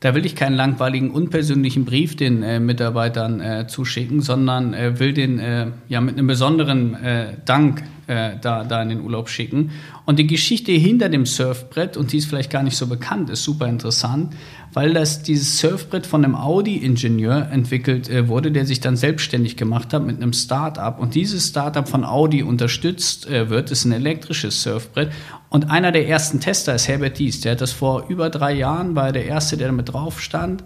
[0.06, 5.12] da will ich keinen langweiligen, unpersönlichen Brief den äh, Mitarbeitern äh, zuschicken, sondern äh, will
[5.12, 9.70] den äh, ja mit einem besonderen äh, Dank äh, da, da in den Urlaub schicken.
[10.04, 13.44] Und die Geschichte hinter dem Surfbrett, und die ist vielleicht gar nicht so bekannt, ist
[13.44, 14.34] super interessant,
[14.72, 19.92] weil das dieses Surfbrett von einem Audi-Ingenieur entwickelt äh, wurde, der sich dann selbstständig gemacht
[19.92, 21.00] hat mit einem Start-up.
[21.00, 25.10] Und dieses Start-up von Audi unterstützt äh, wird, ist ein elektrisches Surfbrett.
[25.48, 27.40] Und einer der ersten Tester ist Herbert Dies.
[27.40, 30.62] Der hat das vor über drei Jahren, war der erste, der damit drauf stand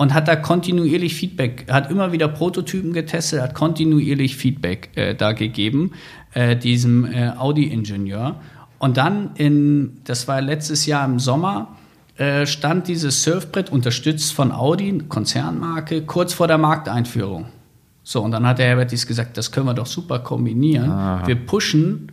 [0.00, 5.32] und hat da kontinuierlich Feedback, hat immer wieder Prototypen getestet, hat kontinuierlich Feedback äh, da
[5.32, 5.92] gegeben,
[6.34, 8.36] äh, diesem äh, Audi-Ingenieur.
[8.78, 11.76] Und dann in, das war letztes Jahr im Sommer,
[12.16, 17.46] äh, stand dieses Surfbrett unterstützt von Audi, Konzernmarke, kurz vor der Markteinführung.
[18.02, 20.90] So, und dann hat der Herbert dies gesagt, das können wir doch super kombinieren.
[20.90, 21.26] Aha.
[21.26, 22.10] Wir pushen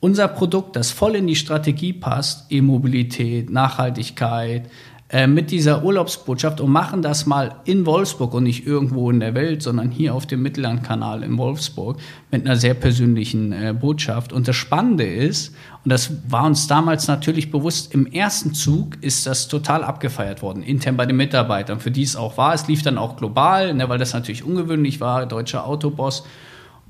[0.00, 4.68] unser Produkt, das voll in die Strategie passt, E-Mobilität, Nachhaltigkeit,
[5.14, 9.36] äh, mit dieser Urlaubsbotschaft und machen das mal in Wolfsburg und nicht irgendwo in der
[9.36, 11.98] Welt, sondern hier auf dem Mittellandkanal in Wolfsburg
[12.32, 14.32] mit einer sehr persönlichen äh, Botschaft.
[14.32, 19.24] Und das Spannende ist, und das war uns damals natürlich bewusst, im ersten Zug ist
[19.24, 22.52] das total abgefeiert worden, intern bei den Mitarbeitern, für die es auch war.
[22.52, 26.24] Es lief dann auch global, ne, weil das natürlich ungewöhnlich war, deutscher Autoboss.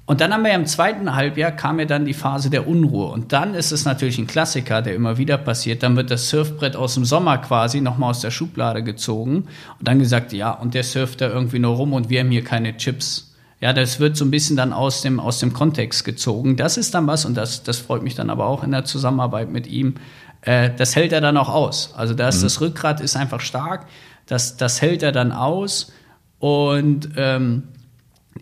[0.07, 3.07] Und dann haben wir im zweiten Halbjahr kam ja dann die Phase der Unruhe.
[3.07, 5.83] Und dann ist es natürlich ein Klassiker, der immer wieder passiert.
[5.83, 9.47] Dann wird das Surfbrett aus dem Sommer quasi nochmal aus der Schublade gezogen
[9.79, 12.45] und dann gesagt, ja, und der surft da irgendwie nur rum und wir haben hier
[12.45, 13.35] keine Chips.
[13.61, 16.57] Ja, das wird so ein bisschen dann aus dem, aus dem Kontext gezogen.
[16.57, 19.51] Das ist dann was, und das, das freut mich dann aber auch in der Zusammenarbeit
[19.51, 19.95] mit ihm.
[20.43, 21.95] Äh, das hält er dann auch aus.
[21.97, 22.43] Also das, mhm.
[22.43, 23.87] das Rückgrat ist einfach stark.
[24.27, 25.93] Das, das hält er dann aus.
[26.38, 27.69] Und ähm,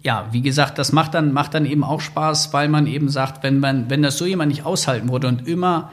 [0.01, 3.43] ja, wie gesagt, das macht dann, macht dann eben auch Spaß, weil man eben sagt,
[3.43, 5.91] wenn man, wenn das so jemand nicht aushalten würde und immer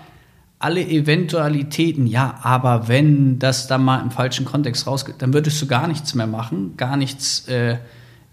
[0.58, 5.68] alle Eventualitäten, ja, aber wenn das dann mal im falschen Kontext rausgeht, dann würdest du
[5.68, 7.78] gar nichts mehr machen, gar nichts, äh,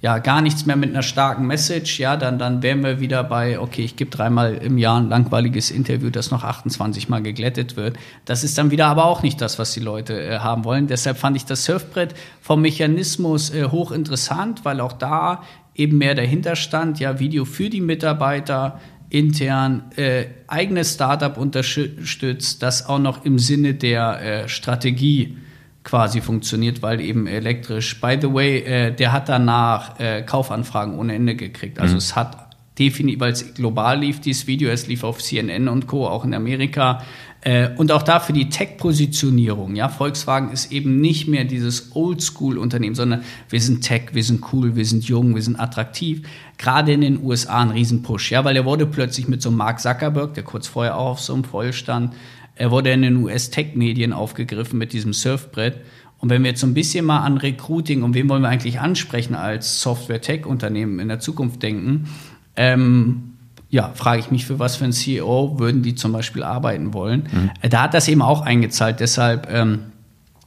[0.02, 3.58] ja, gar nichts mehr mit einer starken Message, ja, dann, dann wären wir wieder bei,
[3.58, 7.96] okay, ich gebe dreimal im Jahr ein langweiliges Interview, das noch 28 Mal geglättet wird.
[8.26, 10.86] Das ist dann wieder aber auch nicht das, was die Leute äh, haben wollen.
[10.86, 15.42] Deshalb fand ich das Surfbrett vom Mechanismus äh, hochinteressant, weil auch da
[15.74, 18.78] eben mehr dahinter stand, ja, Video für die Mitarbeiter
[19.08, 25.38] intern, äh, eigenes Startup unterstützt, das auch noch im Sinne der äh, Strategie
[25.86, 28.00] quasi funktioniert, weil eben elektrisch.
[28.00, 31.78] By the way, äh, der hat danach äh, Kaufanfragen ohne Ende gekriegt.
[31.78, 31.98] Also mhm.
[31.98, 36.08] es hat definitiv, weil es global lief, dieses Video, es lief auf CNN und Co.,
[36.08, 37.02] auch in Amerika.
[37.40, 39.76] Äh, und auch dafür die Tech-Positionierung.
[39.76, 44.74] Ja, Volkswagen ist eben nicht mehr dieses Oldschool-Unternehmen, sondern wir sind Tech, wir sind cool,
[44.74, 46.26] wir sind jung, wir sind attraktiv.
[46.58, 49.78] Gerade in den USA ein Riesenpush, ja, weil er wurde plötzlich mit so einem Mark
[49.78, 52.12] Zuckerberg, der kurz vorher auch auf so einem Foil stand,
[52.56, 55.80] er wurde in den US-Tech-Medien aufgegriffen mit diesem Surfbrett.
[56.18, 58.80] Und wenn wir jetzt so ein bisschen mal an Recruiting und wen wollen wir eigentlich
[58.80, 62.08] ansprechen als Software-Tech-Unternehmen in der Zukunft denken,
[62.56, 63.34] ähm,
[63.68, 67.28] ja, frage ich mich, für was für ein CEO würden die zum Beispiel arbeiten wollen.
[67.30, 67.50] Mhm.
[67.60, 69.00] Äh, da hat das eben auch eingezahlt.
[69.00, 69.92] Deshalb, ähm,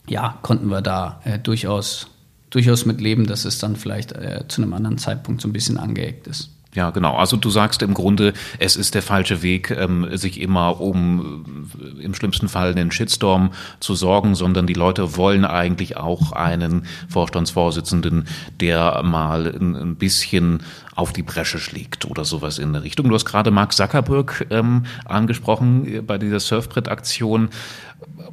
[0.08, 2.08] ja, konnten wir da äh, durchaus,
[2.50, 5.78] durchaus mit leben, dass es dann vielleicht äh, zu einem anderen Zeitpunkt so ein bisschen
[5.78, 6.50] angeeckt ist.
[6.76, 7.16] Ja, genau.
[7.16, 11.66] Also du sagst im Grunde, es ist der falsche Weg, ähm, sich immer um
[12.00, 16.86] äh, im schlimmsten Fall einen Shitstorm zu sorgen, sondern die Leute wollen eigentlich auch einen
[17.10, 18.28] Vorstandsvorsitzenden,
[18.60, 20.62] der mal ein, ein bisschen
[20.96, 23.08] auf die Bresche schlägt oder sowas in der Richtung.
[23.08, 27.50] Du hast gerade Mark Zuckerberg ähm, angesprochen äh, bei dieser Surfbrett-Aktion.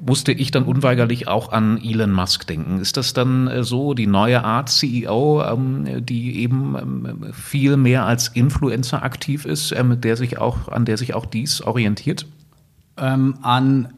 [0.04, 2.80] Musste ich dann unweigerlich auch an Elon Musk denken.
[2.80, 8.04] Ist das dann äh, so die neue Art CEO, ähm, die eben ähm, viel mehr
[8.04, 12.26] als Influencer aktiv ist, mit der sich auch, an der sich auch dies orientiert?
[12.96, 13.92] Ähm, an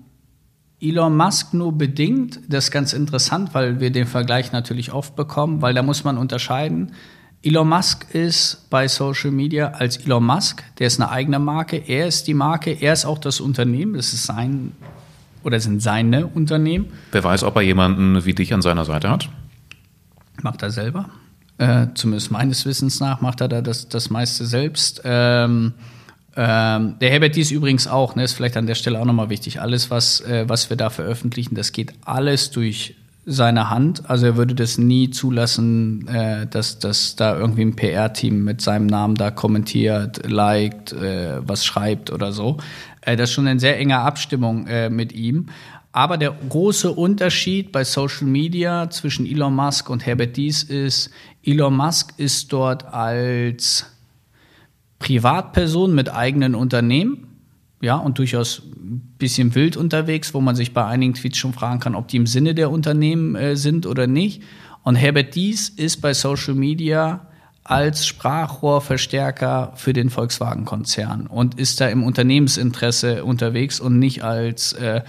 [0.80, 2.40] Elon Musk nur bedingt.
[2.48, 6.18] Das ist ganz interessant, weil wir den Vergleich natürlich oft bekommen, weil da muss man
[6.18, 6.92] unterscheiden.
[7.42, 12.08] Elon Musk ist bei Social Media als Elon Musk, der ist eine eigene Marke, er
[12.08, 14.72] ist die Marke, er ist auch das Unternehmen, das ist sein
[15.42, 16.86] oder sind seine Unternehmen.
[17.12, 19.28] Wer weiß, ob er jemanden wie dich an seiner Seite hat?
[20.42, 21.08] Macht er selber.
[21.58, 25.02] Äh, zumindest meines Wissens nach macht er da das, das meiste selbst.
[25.04, 25.74] Ähm,
[26.36, 29.60] ähm, der Herbert Dies übrigens auch, ne, ist vielleicht an der Stelle auch nochmal wichtig.
[29.60, 32.94] Alles, was, äh, was wir da veröffentlichen, das geht alles durch
[33.26, 34.08] seine Hand.
[34.08, 38.86] Also er würde das nie zulassen, äh, dass, dass da irgendwie ein PR-Team mit seinem
[38.86, 42.58] Namen da kommentiert, liked, äh, was schreibt oder so.
[43.08, 45.46] Äh, das ist schon in sehr enger Abstimmung äh, mit ihm.
[45.92, 51.10] Aber der große Unterschied bei Social Media zwischen Elon Musk und Herbert Dies ist,
[51.42, 53.86] Elon Musk ist dort als
[54.98, 57.24] Privatperson mit eigenen Unternehmen,
[57.80, 61.80] ja, und durchaus ein bisschen wild unterwegs, wo man sich bei einigen Tweets schon fragen
[61.80, 64.42] kann, ob die im Sinne der Unternehmen äh, sind oder nicht.
[64.82, 67.27] Und Herbert Dies ist bei Social Media
[67.68, 75.02] als Sprachrohrverstärker für den Volkswagen-Konzern und ist da im Unternehmensinteresse unterwegs und nicht als äh,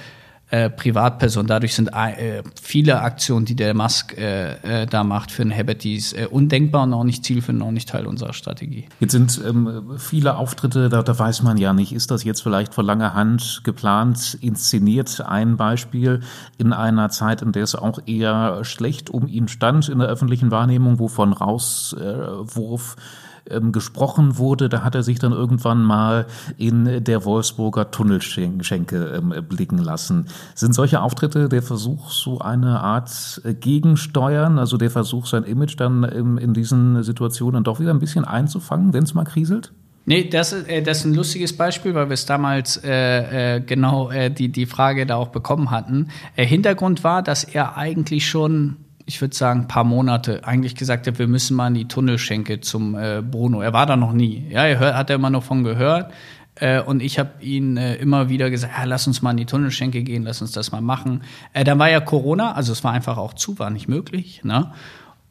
[0.51, 1.47] äh, Privatperson.
[1.47, 6.13] Dadurch sind äh, viele Aktionen, die der Musk äh, äh, da macht für den Hebertis,
[6.13, 8.85] äh, undenkbar und auch nicht zielführend, auch nicht Teil unserer Strategie.
[8.99, 12.73] Jetzt sind ähm, viele Auftritte, da, da weiß man ja nicht, ist das jetzt vielleicht
[12.73, 15.21] vor langer Hand geplant, inszeniert?
[15.21, 16.21] Ein Beispiel
[16.57, 20.51] in einer Zeit, in der es auch eher schlecht um ihn stand in der öffentlichen
[20.51, 26.25] Wahrnehmung, wovon Rauswurf äh, ähm, gesprochen wurde, da hat er sich dann irgendwann mal
[26.57, 30.27] in der Wolfsburger Tunnelschenke ähm, blicken lassen.
[30.55, 35.79] Sind solche Auftritte der Versuch, so eine Art äh, Gegensteuern, also der Versuch, sein Image
[35.79, 39.71] dann ähm, in diesen Situationen doch wieder ein bisschen einzufangen, wenn es mal kriselt?
[40.09, 44.09] Nee, das, äh, das ist ein lustiges Beispiel, weil wir es damals äh, äh, genau
[44.09, 46.09] äh, die, die Frage da auch bekommen hatten.
[46.35, 48.77] Hintergrund war, dass er eigentlich schon
[49.09, 52.61] ich würde sagen, ein paar Monate eigentlich gesagt hat, wir müssen mal in die Tunnelschenke
[52.61, 53.59] zum äh, Bruno.
[53.59, 54.45] Er war da noch nie.
[54.51, 56.13] Ja, er hört, hat er immer noch von gehört.
[56.53, 59.47] Äh, und ich habe ihn äh, immer wieder gesagt, ja, lass uns mal in die
[59.47, 61.23] Tunnelschenke gehen, lass uns das mal machen.
[61.53, 64.41] Äh, dann war ja Corona, also es war einfach auch zu, war nicht möglich.
[64.43, 64.71] Ne?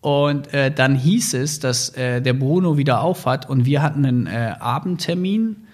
[0.00, 4.04] Und äh, dann hieß es, dass äh, der Bruno wieder auf hat und wir hatten
[4.04, 5.68] einen Abendtermin.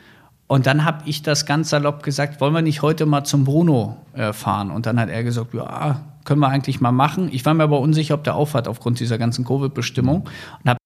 [0.46, 3.96] Und dann habe ich das ganz salopp gesagt, wollen wir nicht heute mal zum Bruno
[4.32, 4.70] fahren?
[4.70, 7.28] Und dann hat er gesagt, ja, können wir eigentlich mal machen.
[7.32, 10.28] Ich war mir aber unsicher, ob der aufhat aufgrund dieser ganzen Covid-Bestimmung
[10.62, 10.78] und habe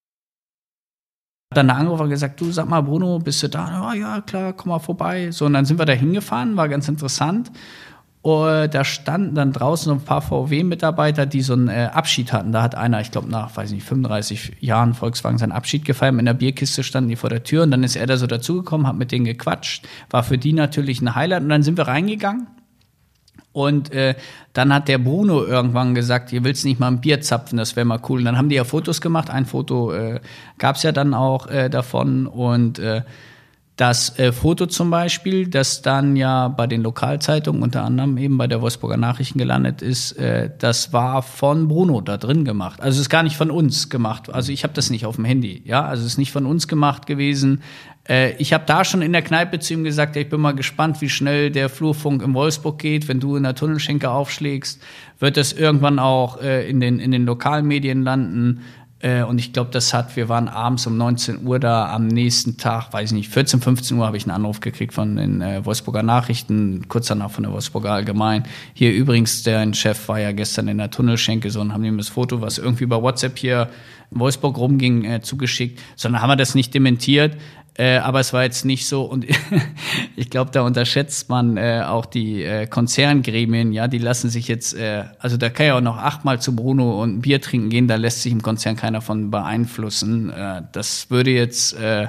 [1.54, 3.90] dann angerufen und gesagt, du sag mal, Bruno, bist du da?
[3.90, 5.30] Oh, ja, klar, komm mal vorbei.
[5.30, 7.50] So, und dann sind wir da hingefahren, war ganz interessant.
[8.20, 12.52] Und da standen dann draußen ein paar VW-Mitarbeiter, die so einen äh, Abschied hatten.
[12.52, 16.18] Da hat einer, ich glaube, nach, weiß nicht, 35 Jahren Volkswagen seinen Abschied gefeiert.
[16.18, 18.86] In der Bierkiste standen die vor der Tür und dann ist er da so dazugekommen,
[18.86, 19.86] hat mit denen gequatscht.
[20.10, 21.42] War für die natürlich ein Highlight.
[21.42, 22.48] Und dann sind wir reingegangen
[23.58, 24.14] und äh,
[24.52, 27.84] dann hat der Bruno irgendwann gesagt, ihr willst nicht mal ein Bier zapfen, das wäre
[27.84, 28.20] mal cool.
[28.20, 29.30] Und dann haben die ja Fotos gemacht.
[29.30, 30.20] Ein Foto äh,
[30.58, 32.28] gab es ja dann auch äh, davon.
[32.28, 33.02] Und äh,
[33.74, 38.46] das äh, Foto zum Beispiel, das dann ja bei den Lokalzeitungen, unter anderem eben bei
[38.46, 42.80] der Wolfsburger Nachrichten gelandet ist, äh, das war von Bruno da drin gemacht.
[42.80, 44.32] Also es ist gar nicht von uns gemacht.
[44.32, 45.62] Also ich habe das nicht auf dem Handy.
[45.64, 47.62] Ja, also es ist nicht von uns gemacht gewesen.
[48.08, 51.00] Äh, ich habe da schon in der Kneipe zu ihm gesagt, ich bin mal gespannt,
[51.00, 53.08] wie schnell der Flurfunk in Wolfsburg geht.
[53.08, 54.80] Wenn du in der Tunnelschenke aufschlägst,
[55.18, 58.62] wird das irgendwann auch äh, in, den, in den Lokalmedien landen.
[59.00, 62.56] Äh, und ich glaube, das hat, wir waren abends um 19 Uhr da, am nächsten
[62.56, 65.64] Tag, weiß ich nicht, 14, 15 Uhr habe ich einen Anruf gekriegt von den äh,
[65.64, 68.44] Wolfsburger Nachrichten, kurz danach von der Wolfsburger Allgemein.
[68.74, 72.08] Hier übrigens, der Chef war ja gestern in der Tunnelschenke so und haben ihm das
[72.08, 73.68] Foto, was irgendwie bei WhatsApp hier
[74.10, 77.36] Wolfsburg rumging, äh, zugeschickt, sondern haben wir das nicht dementiert.
[77.78, 79.24] Äh, aber es war jetzt nicht so und
[80.16, 84.74] ich glaube, da unterschätzt man äh, auch die äh, Konzerngremien, ja, die lassen sich jetzt,
[84.74, 87.86] äh, also da kann ja auch noch achtmal zu Bruno und ein Bier trinken gehen,
[87.86, 90.30] da lässt sich im Konzern keiner von beeinflussen.
[90.30, 92.08] Äh, das würde jetzt äh,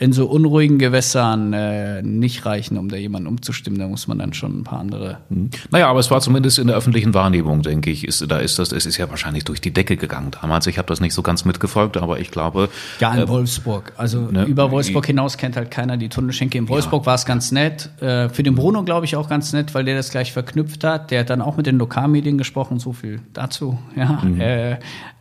[0.00, 3.80] in so unruhigen Gewässern äh, nicht reichen, um da jemanden umzustimmen.
[3.80, 5.18] Da muss man dann schon ein paar andere.
[5.28, 5.50] Hm.
[5.70, 8.06] Naja, aber es war zumindest in der öffentlichen Wahrnehmung, denke ich.
[8.06, 10.68] Ist, da ist das, es ist ja wahrscheinlich durch die Decke gegangen damals.
[10.68, 12.68] Ich habe das nicht so ganz mitgefolgt, aber ich glaube.
[13.00, 13.92] Ja, in äh, Wolfsburg.
[13.96, 16.58] Also ne, über Wolfsburg hinaus kennt halt keiner die Tunnelschenke.
[16.58, 17.06] In Wolfsburg ja.
[17.06, 17.90] war es ganz nett.
[18.00, 21.10] Äh, für den Bruno, glaube ich, auch ganz nett, weil der das gleich verknüpft hat.
[21.10, 23.76] Der hat dann auch mit den Lokalmedien gesprochen, so viel dazu.
[23.96, 24.22] Ja.
[24.22, 24.40] Mhm.
[24.40, 24.78] Äh,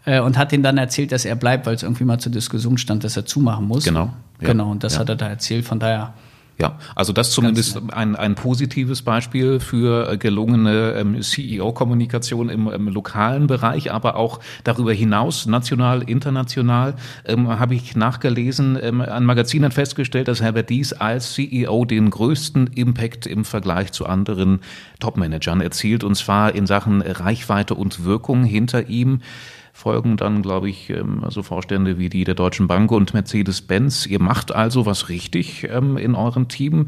[0.07, 2.77] äh, und hat ihm dann erzählt, dass er bleibt, weil es irgendwie mal zur Diskussion
[2.77, 3.83] stand, dass er zumachen muss.
[3.83, 4.13] Genau.
[4.39, 4.47] Ja.
[4.47, 4.99] Genau, und das ja.
[4.99, 5.65] hat er da erzählt.
[5.65, 6.13] Von daher
[6.59, 12.87] Ja, also das zumindest ein, ein positives Beispiel für äh, gelungene ähm, CEO-Kommunikation im, im,
[12.87, 16.95] lokalen Bereich, aber auch darüber hinaus, national, international,
[17.25, 18.77] ähm, habe ich nachgelesen.
[18.81, 23.91] Ähm, ein Magazin hat festgestellt, dass Herbert Dies als CEO den größten Impact im Vergleich
[23.91, 24.61] zu anderen
[24.99, 29.21] Topmanagern erzielt, und zwar in Sachen Reichweite und Wirkung hinter ihm
[29.77, 34.07] folgen dann, glaube ich, ähm, so Vorstände wie die der Deutschen Bank und Mercedes-Benz.
[34.07, 36.87] Ihr macht also was richtig ähm, in eurem Team.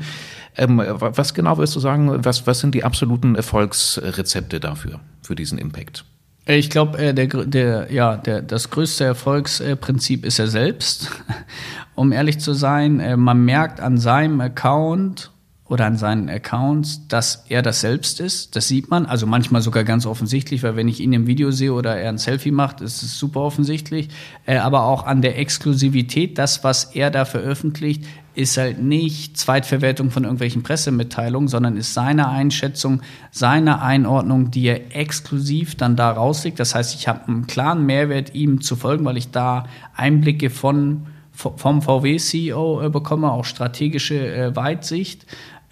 [0.57, 5.59] Ähm, was genau wirst du sagen, was, was sind die absoluten Erfolgsrezepte dafür, für diesen
[5.59, 6.03] Impact?
[6.47, 11.11] Ich glaube, äh, der, der, ja, der, das größte Erfolgsprinzip ist er selbst.
[11.95, 15.29] um ehrlich zu sein, äh, man merkt an seinem Account
[15.69, 18.55] oder an seinen Accounts, dass er das selbst ist.
[18.55, 21.71] Das sieht man, also manchmal sogar ganz offensichtlich, weil wenn ich ihn im Video sehe
[21.71, 24.09] oder er ein Selfie macht, ist es super offensichtlich.
[24.47, 28.03] Äh, aber auch an der Exklusivität, das, was er da veröffentlicht,
[28.33, 34.95] ist halt nicht Zweitverwertung von irgendwelchen Pressemitteilungen, sondern ist seine Einschätzung, seine Einordnung, die er
[34.95, 36.59] exklusiv dann da rauslegt.
[36.59, 41.05] Das heißt, ich habe einen klaren Mehrwert, ihm zu folgen, weil ich da Einblicke von
[41.31, 45.25] vom VW-CEO äh, bekomme, auch strategische äh, Weitsicht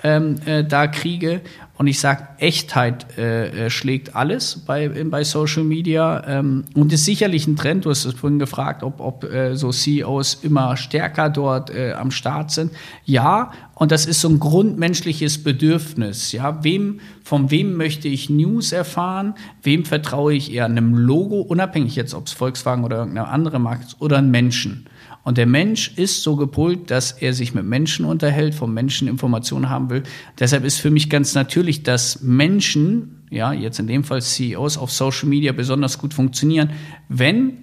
[0.03, 1.41] ähm, äh, da kriege.
[1.77, 7.05] Und ich sage, Echtheit äh, äh, schlägt alles bei, bei Social Media ähm, und ist
[7.05, 7.86] sicherlich ein Trend.
[7.86, 12.10] Du hast es vorhin gefragt, ob, ob äh, so CEOs immer stärker dort äh, am
[12.10, 12.71] Start sind.
[13.05, 16.31] Ja, und das ist so ein grundmenschliches Bedürfnis.
[16.31, 19.36] Ja, wem, von wem möchte ich News erfahren?
[19.62, 23.83] Wem vertraue ich eher einem Logo, unabhängig jetzt, ob es Volkswagen oder irgendeine andere Marke
[23.86, 24.88] ist, oder einem Menschen?
[25.27, 29.69] Und der Mensch ist so gepolt, dass er sich mit Menschen unterhält, vom Menschen Informationen
[29.69, 30.03] haben will.
[30.39, 34.89] Deshalb ist für mich ganz natürlich, dass Menschen, ja, jetzt in dem Fall CEOs auf
[34.89, 36.69] Social Media besonders gut funktionieren,
[37.09, 37.57] wenn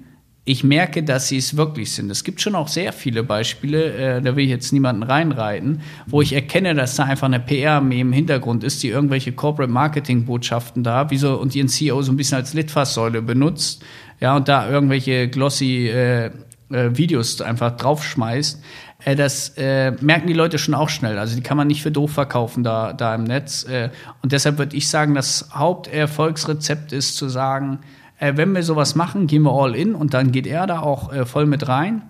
[0.44, 2.10] ich merke, dass sie es wirklich sind.
[2.10, 6.20] Es gibt schon auch sehr viele Beispiele, äh, da will ich jetzt niemanden reinreiten, wo
[6.20, 10.84] ich erkenne, dass da einfach eine PR-Armee im Hintergrund ist, die irgendwelche Corporate Marketing Botschaften
[10.84, 13.82] da, wie so, und ihren CEO so ein bisschen als Litfaßsäule benutzt,
[14.20, 16.30] ja, und da irgendwelche glossy äh,
[16.74, 18.60] äh, Videos einfach draufschmeißt,
[19.04, 21.18] äh, das äh, merken die Leute schon auch schnell.
[21.18, 23.64] Also die kann man nicht für doof verkaufen da, da im Netz.
[23.64, 23.90] Äh,
[24.22, 27.78] und deshalb würde ich sagen, das Haupterfolgsrezept ist zu sagen,
[28.18, 31.26] äh, wenn wir sowas machen, gehen wir all in und dann geht er da auch
[31.26, 32.02] voll mit rein.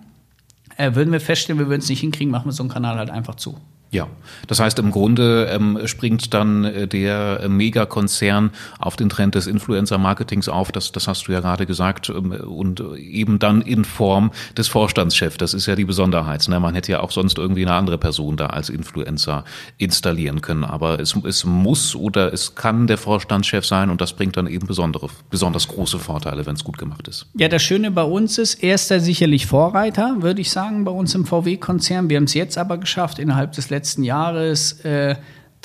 [0.77, 3.35] Würden wir feststellen, wir würden es nicht hinkriegen, machen wir so einen Kanal halt einfach
[3.35, 3.57] zu.
[3.95, 4.07] Ja,
[4.47, 10.49] das heißt im Grunde ähm, springt dann äh, der Megakonzern auf den Trend des Influencer-Marketings
[10.49, 14.67] auf, das, das hast du ja gerade gesagt, ähm, und eben dann in Form des
[14.67, 15.37] Vorstandschefs.
[15.37, 16.45] Das ist ja die Besonderheit.
[16.49, 16.59] Ne?
[16.59, 19.45] Man hätte ja auch sonst irgendwie eine andere Person da als Influencer
[19.77, 24.35] installieren können, aber es, es muss oder es kann der Vorstandschef sein und das bringt
[24.35, 27.27] dann eben besondere, besonders große Vorteile, wenn es gut gemacht ist.
[27.35, 31.15] Ja, das Schöne bei uns ist, er da sicherlich Vorreiter, würde ich sagen, bei uns
[31.15, 32.09] im VW-Konzern.
[32.09, 35.15] Wir haben es jetzt aber geschafft, innerhalb des letzten letzten Jahres äh,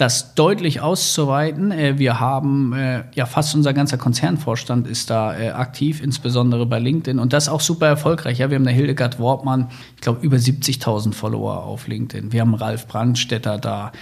[0.01, 1.73] das deutlich auszuweiten.
[1.73, 6.79] Äh, wir haben äh, ja fast unser ganzer Konzernvorstand ist da äh, aktiv, insbesondere bei
[6.79, 8.39] LinkedIn und das auch super erfolgreich.
[8.39, 12.33] Ja, wir haben eine Hildegard Wortmann, ich glaube über 70.000 Follower auf LinkedIn.
[12.33, 13.93] Wir haben Ralf Brandstetter da,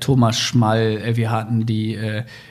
[0.00, 1.98] Thomas Schmall, wir hatten die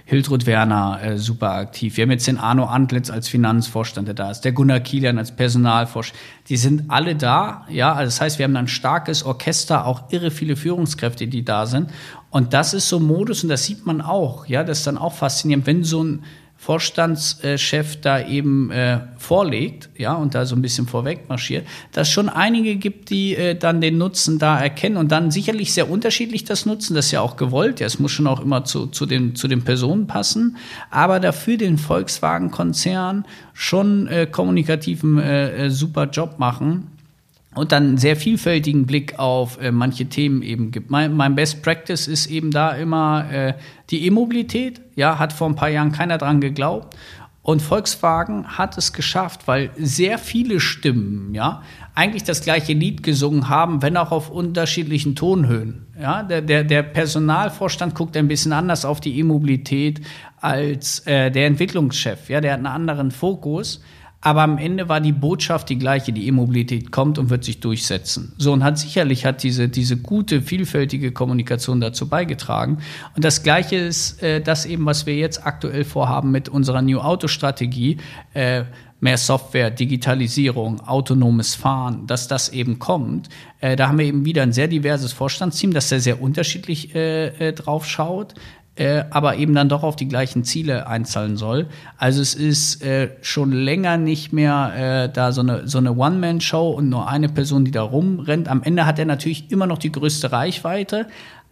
[0.06, 1.98] Hildrud Werner super aktiv.
[1.98, 5.36] Wir haben jetzt den Arno Antlitz als Finanzvorstand, der da ist, der Gunnar Kilian als
[5.36, 6.20] Personalvorstand.
[6.50, 10.30] Die sind alle da, ja, also das heißt, wir haben ein starkes Orchester, auch irre
[10.30, 11.90] viele Führungskräfte, die da sind.
[12.36, 15.14] Und das ist so Modus und das sieht man auch, ja, das ist dann auch
[15.14, 16.24] faszinierend, wenn so ein
[16.58, 22.28] Vorstandschef da eben äh, vorlegt, ja, und da so ein bisschen vorweg marschiert, dass schon
[22.28, 26.66] einige gibt, die äh, dann den Nutzen da erkennen und dann sicherlich sehr unterschiedlich das
[26.66, 29.38] nutzen, das ist ja auch gewollt, ja, es muss schon auch immer zu, zu, den,
[29.38, 30.58] zu den Personen passen,
[30.92, 36.95] aber dafür den Volkswagen-Konzern schon äh, kommunikativen äh, äh super Job machen
[37.56, 40.92] und dann einen sehr vielfältigen Blick auf äh, manche Themen eben gibt.
[40.92, 43.54] Mein, mein, Best Practice ist eben da immer äh,
[43.90, 44.82] die E-Mobilität.
[44.96, 46.96] Ja, hat vor ein paar Jahren keiner dran geglaubt.
[47.42, 51.62] Und Volkswagen hat es geschafft, weil sehr viele Stimmen, ja,
[51.94, 55.86] eigentlich das gleiche Lied gesungen haben, wenn auch auf unterschiedlichen Tonhöhen.
[56.02, 60.02] Ja, der, der, der Personalvorstand guckt ein bisschen anders auf die E-Mobilität
[60.42, 62.30] als äh, der Entwicklungschef.
[62.30, 63.80] Ja, der hat einen anderen Fokus.
[64.26, 68.34] Aber am Ende war die Botschaft die gleiche, die E-Mobilität kommt und wird sich durchsetzen.
[68.40, 72.80] So, und hat sicherlich hat diese, diese gute, vielfältige Kommunikation dazu beigetragen.
[73.16, 76.98] Und das Gleiche ist äh, das eben, was wir jetzt aktuell vorhaben mit unserer New
[76.98, 77.98] Auto Strategie.
[78.34, 78.64] Äh,
[79.00, 83.30] mehr Software, Digitalisierung, autonomes Fahren, dass das eben kommt.
[83.60, 87.28] Äh, da haben wir eben wieder ein sehr diverses Vorstandsteam, das sehr, sehr unterschiedlich äh,
[87.28, 88.34] äh, drauf schaut
[88.76, 91.68] äh, aber eben dann doch auf die gleichen Ziele einzahlen soll.
[91.98, 96.72] Also es ist äh, schon länger nicht mehr äh, da so eine, so eine One-Man-Show
[96.72, 98.48] und nur eine Person, die da rumrennt.
[98.48, 101.08] Am Ende hat er natürlich immer noch die größte Reichweite,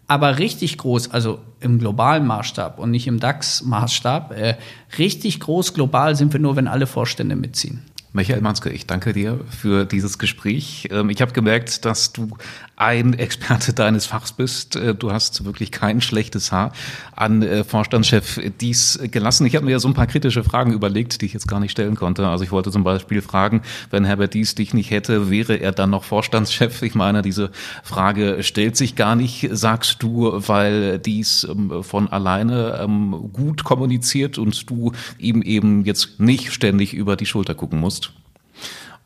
[0.07, 4.55] Aber richtig groß, also im globalen Maßstab und nicht im DAX-Maßstab, äh,
[4.97, 7.83] richtig groß global sind wir nur, wenn alle Vorstände mitziehen.
[8.11, 10.87] Michael Manske, ich danke dir für dieses Gespräch.
[10.91, 12.37] Ähm, ich habe gemerkt, dass du
[12.83, 14.75] ein Experte deines Fachs bist.
[14.75, 16.73] Äh, du hast wirklich kein schlechtes Haar
[17.15, 19.45] an äh, Vorstandschef dies gelassen.
[19.45, 21.71] Ich habe mir ja so ein paar kritische Fragen überlegt, die ich jetzt gar nicht
[21.71, 22.27] stellen konnte.
[22.27, 25.91] Also ich wollte zum Beispiel fragen, wenn Herbert Dies dich nicht hätte, wäre er dann
[25.91, 26.81] noch Vorstandschef?
[26.81, 27.51] Ich meine, diese
[27.83, 34.37] Frage stellt sich gar nicht, sagst du, weil dies ähm, von alleine ähm, gut kommuniziert
[34.37, 38.11] und du ihm eben jetzt nicht ständig über die Schulter gucken musst.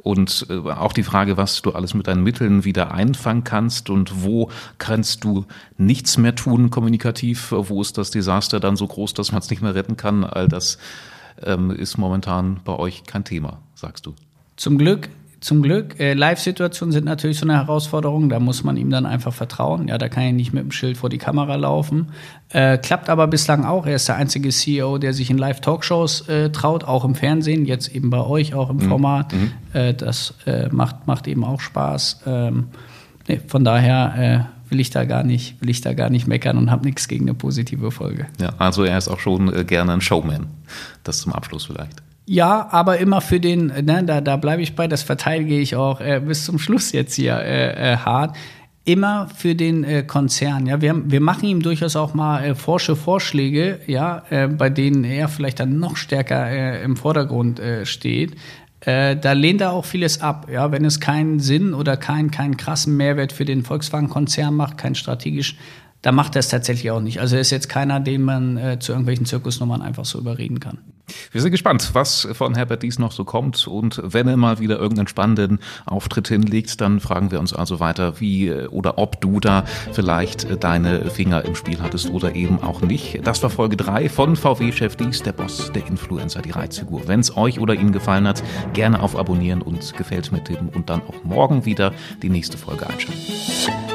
[0.08, 4.24] Und äh, auch die Frage, was du alles mit deinen Mitteln wieder einfangen kannst und
[4.24, 5.46] wo kannst du
[5.78, 9.62] nichts mehr tun kommunikativ, wo ist das Desaster dann so groß, dass man es nicht
[9.62, 10.78] mehr retten kann, all das
[11.44, 14.16] ähm, ist momentan bei euch kein Thema, sagst du.
[14.56, 15.10] Zum Glück
[15.48, 15.98] zum Glück.
[15.98, 18.28] Äh, Live-Situationen sind natürlich so eine Herausforderung.
[18.28, 19.88] Da muss man ihm dann einfach vertrauen.
[19.88, 22.10] Ja, da kann er nicht mit dem Schild vor die Kamera laufen.
[22.50, 23.86] Äh, klappt aber bislang auch.
[23.88, 27.66] Er ist der einzige CEO, der sich in Live-Talkshows äh, traut, auch im Fernsehen.
[27.66, 28.90] Jetzt eben bei euch auch im mhm.
[28.90, 29.34] Format.
[29.34, 29.52] Mhm.
[29.72, 32.24] Äh, das äh, macht, macht eben auch Spaß.
[32.28, 32.68] Ähm,
[33.30, 36.58] nee, von daher äh, will ich da gar nicht, will ich da gar nicht meckern
[36.58, 38.28] und habe nichts gegen eine positive Folge.
[38.42, 40.48] Ja, also er ist auch schon gerne ein Showman.
[41.06, 42.04] Das zum Abschluss vielleicht.
[42.30, 46.02] Ja, aber immer für den, ne, da, da bleibe ich bei, das verteidige ich auch
[46.02, 48.36] äh, bis zum Schluss jetzt hier äh, äh, hart.
[48.84, 50.66] Immer für den äh, Konzern.
[50.66, 55.06] Ja, wir, wir machen ihm durchaus auch mal äh, forsche Vorschläge, ja, äh, bei denen
[55.06, 58.36] er vielleicht dann noch stärker äh, im Vordergrund äh, steht.
[58.82, 62.58] Äh, da lehnt er auch vieles ab, ja, wenn es keinen Sinn oder keinen keinen
[62.58, 65.56] krassen Mehrwert für den Volkswagen-Konzern macht, kein strategisch
[66.02, 67.20] da macht er es tatsächlich auch nicht.
[67.20, 70.78] Also er ist jetzt keiner, den man äh, zu irgendwelchen Zirkusnummern einfach so überreden kann.
[71.32, 73.68] Wir sind gespannt, was von Herbert Dies noch so kommt.
[73.68, 78.20] Und wenn er mal wieder irgendeinen spannenden Auftritt hinlegt, dann fragen wir uns also weiter,
[78.20, 82.62] wie äh, oder ob du da vielleicht äh, deine Finger im Spiel hattest oder eben
[82.62, 83.26] auch nicht.
[83.26, 87.08] Das war Folge 3 von VW-Chef Dies, der Boss, der Influencer, die Reizfigur.
[87.08, 88.44] Wenn es euch oder Ihnen gefallen hat,
[88.74, 92.88] gerne auf Abonnieren und Gefällt mit tippen und dann auch morgen wieder die nächste Folge
[92.88, 93.87] einschalten.